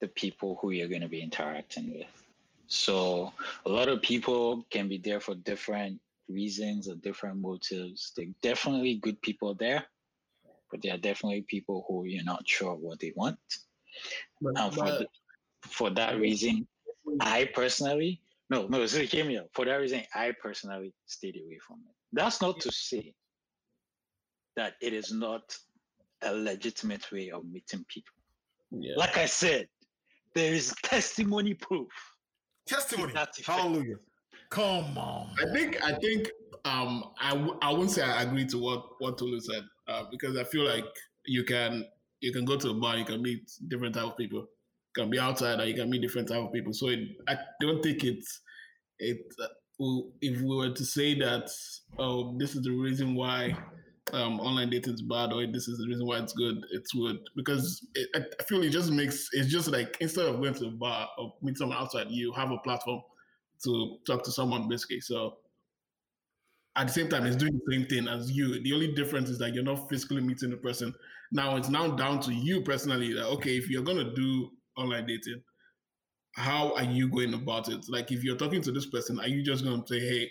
[0.00, 2.06] the people who you're going to be interacting with.
[2.66, 3.32] So
[3.66, 8.12] a lot of people can be there for different reasons or different motives.
[8.16, 9.84] There are definitely good people there
[10.70, 13.38] but there are definitely people who you're not sure what they want.
[14.40, 15.06] But, and for, but, the,
[15.62, 16.66] for that reason,
[17.20, 19.48] I personally, no, no, so hear me out.
[19.52, 21.94] For that reason, I personally stayed away from it.
[22.12, 23.14] That's not to say
[24.56, 25.56] that it is not
[26.22, 28.14] a legitimate way of meeting people.
[28.70, 28.94] Yeah.
[28.96, 29.68] Like I said,
[30.34, 31.88] there is testimony proof.
[32.66, 33.12] Testimony.
[33.44, 33.96] Hallelujah.
[34.50, 35.30] Come on.
[35.40, 36.30] I think I think
[36.64, 40.36] um I w- I wouldn't say I agree to what what Tolu said uh, because
[40.36, 40.84] I feel like
[41.24, 41.84] you can
[42.20, 44.40] you can go to a bar, you can meet different type of people.
[44.40, 46.72] You can be outside, and you can meet different type of people.
[46.72, 48.40] So it, I don't think it's
[48.98, 49.20] it.
[49.40, 49.46] Uh,
[50.20, 51.48] if we were to say that,
[52.00, 53.56] oh, this is the reason why
[54.12, 57.18] um, online dating is bad or this is the reason why it's good, it's good
[57.36, 60.70] because it, I feel it just makes it's just like instead of going to a
[60.70, 63.00] bar or meet someone outside, you have a platform
[63.64, 65.00] to talk to someone basically.
[65.00, 65.38] So
[66.76, 68.62] at the same time, it's doing the same thing as you.
[68.62, 70.94] The only difference is that you're not physically meeting the person.
[71.32, 73.12] Now it's now down to you personally.
[73.12, 75.42] That okay, if you're gonna do online dating,
[76.36, 77.84] how are you going about it?
[77.88, 80.30] Like if you're talking to this person, are you just gonna say, hey,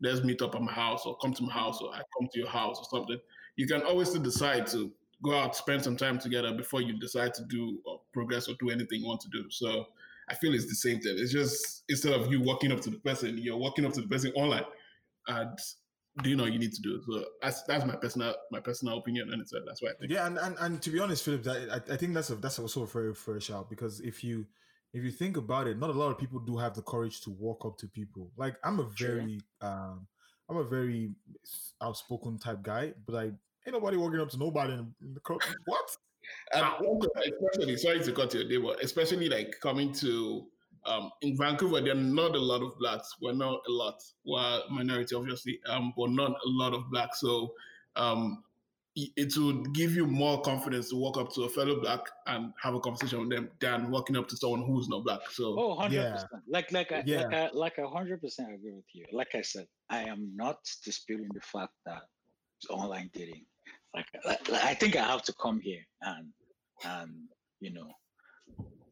[0.00, 2.38] let's meet up at my house or come to my house or I come to
[2.38, 3.18] your house or something?
[3.56, 4.92] You can always decide to
[5.22, 8.70] go out, spend some time together before you decide to do or progress or do
[8.70, 9.50] anything you want to do.
[9.50, 9.86] So
[10.28, 11.16] I feel it's the same thing.
[11.18, 14.08] It's just instead of you walking up to the person, you're walking up to the
[14.08, 14.64] person online
[15.28, 15.58] and
[16.22, 16.96] do you know you need to do.
[16.96, 17.02] it.
[17.04, 20.12] So that's that's my personal my personal opinion, and it's that's why I think.
[20.12, 22.58] Yeah, and, and and to be honest, Philip, that, I, I think that's a that's
[22.58, 24.46] also a very fair shout because if you
[24.92, 27.30] if you think about it, not a lot of people do have the courage to
[27.30, 28.30] walk up to people.
[28.36, 30.06] Like I'm a very um
[30.48, 31.10] I'm a very
[31.80, 33.32] outspoken type guy, but like
[33.66, 35.42] ain't nobody walking up to nobody in the crowd.
[35.66, 35.96] What?
[36.54, 36.66] And
[37.54, 40.46] especially sorry to cut your day, but especially like coming to
[40.86, 43.16] um, in Vancouver, there are not a lot of blacks.
[43.20, 44.02] We're not a lot.
[44.24, 47.20] We're minority, obviously, um, but not a lot of blacks.
[47.20, 47.52] So
[47.96, 48.44] um,
[48.96, 52.74] it would give you more confidence to walk up to a fellow black and have
[52.74, 55.20] a conversation with them than walking up to someone who's not black.
[55.30, 56.12] So oh, 100 yeah.
[56.12, 56.30] percent.
[56.48, 57.22] Like like I, yeah.
[57.22, 59.04] like I, like a hundred percent agree with you.
[59.12, 62.02] Like I said, I am not disputing the fact that
[62.58, 63.44] it's online dating.
[63.94, 66.28] Like, like, like I think I have to come here and
[66.84, 67.10] and
[67.60, 67.88] you know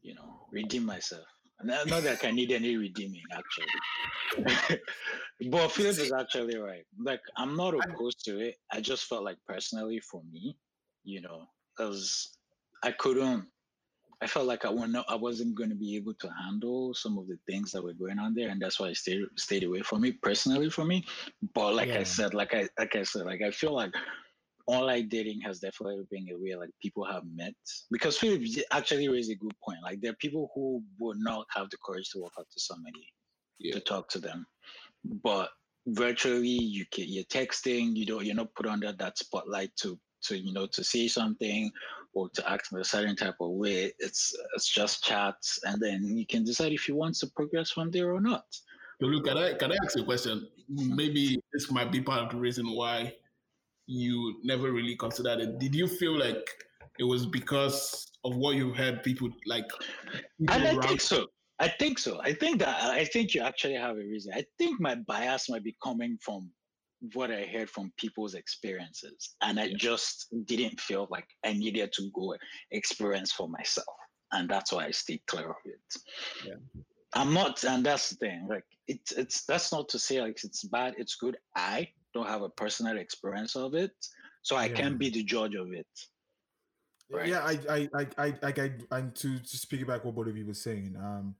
[0.02, 1.24] you know redeem myself
[1.62, 4.78] not, not that I need any redeeming, actually.
[5.50, 6.84] but Philip is actually right.
[6.98, 8.56] Like, I'm not opposed to it.
[8.72, 10.56] I just felt like personally for me,
[11.04, 11.46] you know,
[11.76, 12.36] because
[12.82, 13.46] I couldn't.
[14.22, 17.26] I felt like I wasn't, I wasn't going to be able to handle some of
[17.26, 20.04] the things that were going on there, and that's why I stayed stayed away from
[20.04, 21.04] it personally for me.
[21.52, 21.98] But like yeah.
[21.98, 23.92] I said, like I like I said, like I feel like
[24.66, 27.54] online dating has definitely been a way like people have met
[27.90, 29.78] because Philip actually raised a good point.
[29.82, 33.12] Like there are people who would not have the courage to walk up to somebody
[33.58, 33.74] yeah.
[33.74, 34.46] to talk to them,
[35.22, 35.50] but
[35.86, 37.94] virtually you can, you're texting.
[37.94, 41.70] You don't you're not put under that spotlight to to you know to say something
[42.14, 43.92] or to act in a certain type of way.
[43.98, 47.90] It's it's just chats, and then you can decide if you want to progress from
[47.90, 48.44] there or not.
[49.00, 50.48] Look, can I can I ask you a question?
[50.68, 53.14] Maybe this might be part of the reason why
[53.86, 55.58] you never really considered it.
[55.58, 56.48] Did you feel like
[56.98, 59.68] it was because of what you've heard people like?
[60.38, 61.26] People I think so.
[61.60, 62.20] I think so.
[62.22, 64.32] I think that I think you actually have a reason.
[64.34, 66.50] I think my bias might be coming from
[67.12, 69.76] what I heard from people's experiences, and I yeah.
[69.76, 72.34] just didn't feel like I needed to go
[72.70, 73.96] experience for myself,
[74.32, 76.02] and that's why I stayed clear of it.
[76.44, 76.82] Yeah.
[77.14, 78.46] I'm not, and that's the thing.
[78.48, 80.94] Like it's it's that's not to say like it's bad.
[80.98, 81.36] It's good.
[81.54, 83.92] I don't have a personal experience of it,
[84.42, 84.74] so I yeah.
[84.74, 85.86] can't be the judge of it.
[87.10, 87.28] Right?
[87.28, 88.52] Yeah, I, I, I, I, I,
[88.90, 91.34] I, and to to speak back what both of you were saying, um,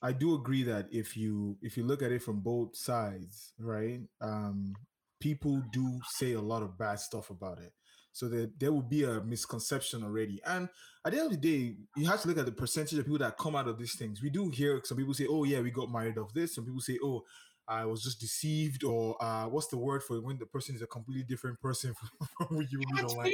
[0.00, 4.00] I do agree that if you if you look at it from both sides, right,
[4.20, 4.74] um,
[5.20, 7.72] people do say a lot of bad stuff about it.
[8.12, 10.40] So that there will be a misconception already.
[10.46, 10.68] And
[11.04, 13.18] at the end of the day, you have to look at the percentage of people
[13.18, 14.22] that come out of these things.
[14.22, 16.80] We do hear some people say, "Oh yeah, we got married of this." Some people
[16.80, 17.24] say, "Oh,
[17.68, 20.82] I was just deceived, or uh, what's the word for it when the person is
[20.82, 21.94] a completely different person
[22.38, 23.32] from what you meet online?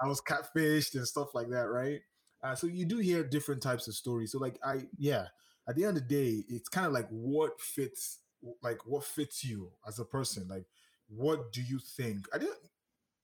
[0.00, 2.00] I was catfished and stuff like that, right?
[2.42, 4.32] Uh, so you do hear different types of stories.
[4.32, 5.26] So like I, yeah,
[5.68, 8.20] at the end of the day, it's kind of like what fits,
[8.62, 10.46] like what fits you as a person.
[10.48, 10.64] Like,
[11.08, 12.26] what do you think?
[12.32, 12.58] I didn't.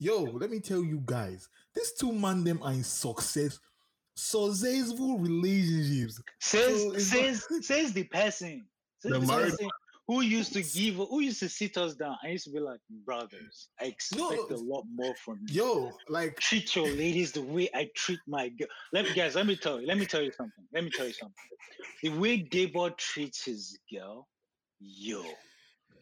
[0.00, 3.58] Yo, let me tell you guys, these two man them are in success
[4.16, 6.20] successful relationships.
[6.40, 8.66] Says so says says the person.
[9.00, 9.54] Says the married
[10.06, 12.80] who used to give who used to sit us down I used to be like
[13.04, 17.42] brothers i expect no, a lot more from you yo like treat your ladies the
[17.42, 20.22] way i treat my girl let me guys let me tell you let me tell
[20.22, 21.34] you something let me tell you something
[22.02, 24.28] the way Debo treats his girl
[24.80, 25.22] yo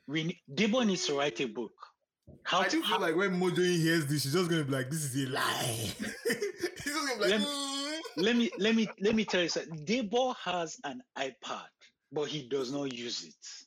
[0.08, 1.72] we Debo needs to write a book
[2.44, 5.04] how I do feel like when Mojo hears this, she's just gonna be like, "This
[5.04, 5.92] is a lie."
[6.82, 7.92] He's just gonna be like, let, me, mm.
[8.16, 9.84] let me let me let me tell you something.
[9.84, 11.66] Debo has an iPad,
[12.10, 13.61] but he does not use it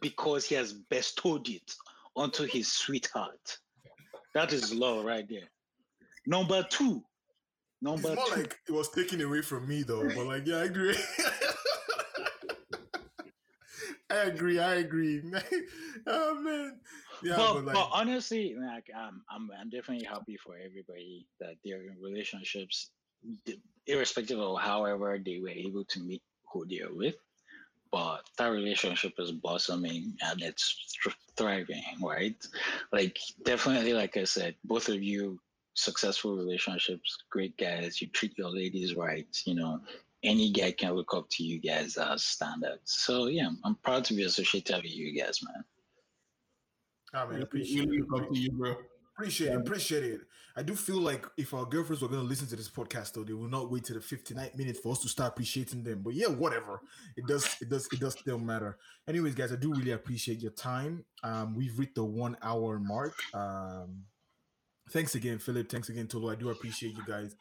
[0.00, 1.74] because he has bestowed it
[2.16, 3.58] onto his sweetheart.
[4.34, 5.48] That is love right there.
[6.26, 7.02] Number two.
[7.82, 8.40] Number it's more two.
[8.42, 10.96] like it was taken away from me though, but like yeah, I agree.
[14.10, 14.58] I agree.
[14.58, 15.22] I agree.
[16.06, 16.78] oh man.
[17.22, 21.56] Yeah, but, but, like, but honestly, like I'm, I'm, I'm definitely happy for everybody that
[21.64, 22.90] they're in relationships,
[23.86, 27.16] irrespective of however they were able to meet who they're with.
[27.92, 30.96] But that relationship is blossoming and it's
[31.36, 32.36] thriving, right?
[32.92, 35.40] Like definitely, like I said, both of you
[35.74, 38.00] successful relationships, great guys.
[38.00, 39.26] You treat your ladies right.
[39.44, 39.80] You know,
[40.22, 42.92] any guy can look up to you guys as standards.
[42.92, 45.64] So yeah, I'm proud to be associated with you guys, man.
[47.12, 48.04] I mean, appreciate it.
[48.08, 48.76] Look up to you, bro.
[49.16, 49.56] Appreciate it.
[49.56, 50.20] Appreciate it.
[50.56, 53.24] I do feel like if our girlfriends were going to listen to this podcast, though,
[53.24, 56.02] they will not wait to the 59 minutes for us to start appreciating them.
[56.02, 56.80] But yeah, whatever.
[57.16, 57.56] It does.
[57.60, 57.88] It does.
[57.92, 58.78] It does still matter.
[59.08, 61.04] Anyways, guys, I do really appreciate your time.
[61.22, 63.14] Um, we've reached the one hour mark.
[63.32, 64.04] Um,
[64.90, 65.70] thanks again, Philip.
[65.70, 66.30] Thanks again, Tolu.
[66.30, 67.36] I do appreciate you guys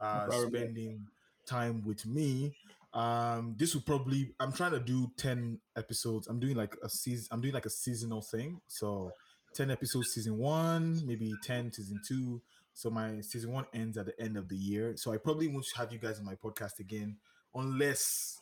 [0.00, 1.06] uh, spending
[1.46, 2.54] time with me.
[2.92, 4.34] Um, this will probably.
[4.38, 6.26] I'm trying to do 10 episodes.
[6.26, 7.28] I'm doing like a season.
[7.30, 8.60] I'm doing like a seasonal thing.
[8.66, 9.12] So
[9.54, 12.40] 10 episodes season one, maybe 10 season two.
[12.72, 14.96] So my season one ends at the end of the year.
[14.96, 17.16] So I probably won't have you guys on my podcast again
[17.54, 18.40] unless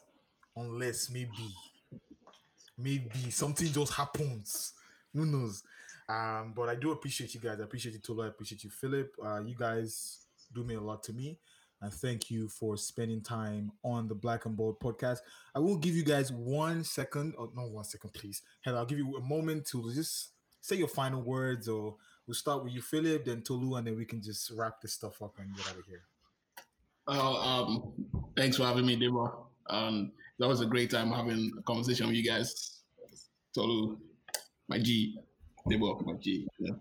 [0.56, 1.54] unless maybe
[2.76, 4.74] maybe something just happens.
[5.14, 5.62] Who knows?
[6.08, 7.60] Um, but I do appreciate you guys.
[7.60, 8.24] I appreciate you, Tolu.
[8.24, 9.14] I appreciate you, Philip.
[9.24, 11.38] Uh, you guys do mean a lot to me.
[11.80, 15.18] And thank you for spending time on the Black and Bold podcast.
[15.54, 18.42] I will give you guys one second, or not one second, please.
[18.66, 21.96] And I'll give you a moment to just say your final words, or
[22.26, 25.20] we'll start with you, Philip, then Tolu, and then we can just wrap this stuff
[25.22, 26.02] up and get out of here.
[27.06, 27.92] Uh, um,
[28.36, 29.46] thanks for having me, Debo.
[29.70, 32.80] Um, that was a great time having a conversation with you guys.
[33.54, 33.96] Tolu,
[34.68, 35.18] my G,
[35.68, 36.46] Debo, my G.
[36.58, 36.74] Yeah.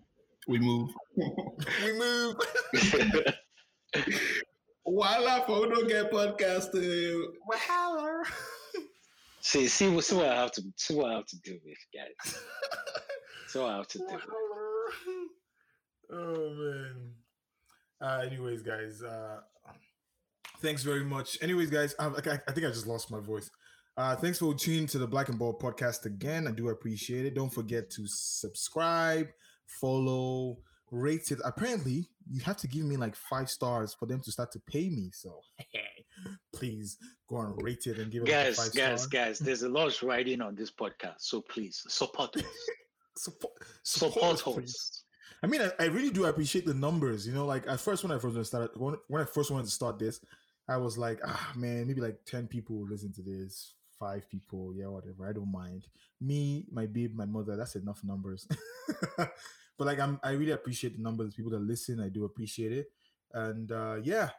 [0.48, 0.90] We move.
[1.18, 2.36] we move.
[4.86, 6.72] Voila, for don't get podcast.
[6.72, 8.24] Voila.
[9.42, 12.42] See, see, see what I have to see what I have to do with guys.
[13.58, 14.06] so have to do.
[16.12, 17.12] oh man.
[18.00, 19.40] Uh, anyways, guys, uh,
[20.62, 21.38] thanks very much.
[21.42, 23.50] Anyways, guys, I, I, I think I just lost my voice.
[23.98, 26.48] Uh, thanks for tuning to the Black and Bold podcast again.
[26.48, 27.34] I do appreciate it.
[27.34, 29.30] Don't forget to subscribe,
[29.66, 30.60] follow,
[30.92, 31.40] rate it.
[31.44, 34.90] Apparently, you have to give me like five stars for them to start to pay
[34.90, 35.10] me.
[35.14, 35.42] So
[36.54, 39.26] please go and rate it and give it guys, like guys, star.
[39.26, 39.40] guys.
[39.40, 42.44] There's a lot riding on this podcast, so please support us.
[43.18, 43.54] support,
[43.84, 45.04] support, support us.
[45.44, 47.28] I mean, I, I, really do appreciate the numbers.
[47.28, 49.72] You know, like at first when I first started, when, when I first wanted to
[49.72, 50.20] start this,
[50.68, 54.74] I was like, ah, man, maybe like ten people will listen to this, five people,
[54.76, 55.28] yeah, whatever.
[55.28, 55.88] I don't mind.
[56.20, 58.48] Me, my babe, my mother, that's enough numbers.
[59.18, 59.32] but
[59.80, 62.00] like I'm I really appreciate the numbers people that listen.
[62.00, 62.88] I do appreciate it.
[63.34, 64.30] And uh yeah,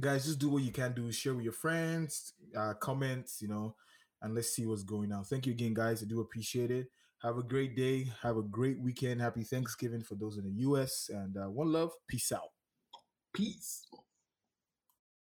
[0.00, 1.10] guys, just do what you can do.
[1.10, 3.74] Share with your friends, uh comments, you know,
[4.22, 5.24] and let's see what's going on.
[5.24, 6.02] Thank you again, guys.
[6.02, 6.86] I do appreciate it.
[7.22, 8.10] Have a great day.
[8.22, 9.20] Have a great weekend.
[9.20, 11.08] Happy Thanksgiving for those in the US.
[11.12, 11.92] And uh, one love.
[12.08, 12.50] Peace out.
[13.32, 13.86] Peace.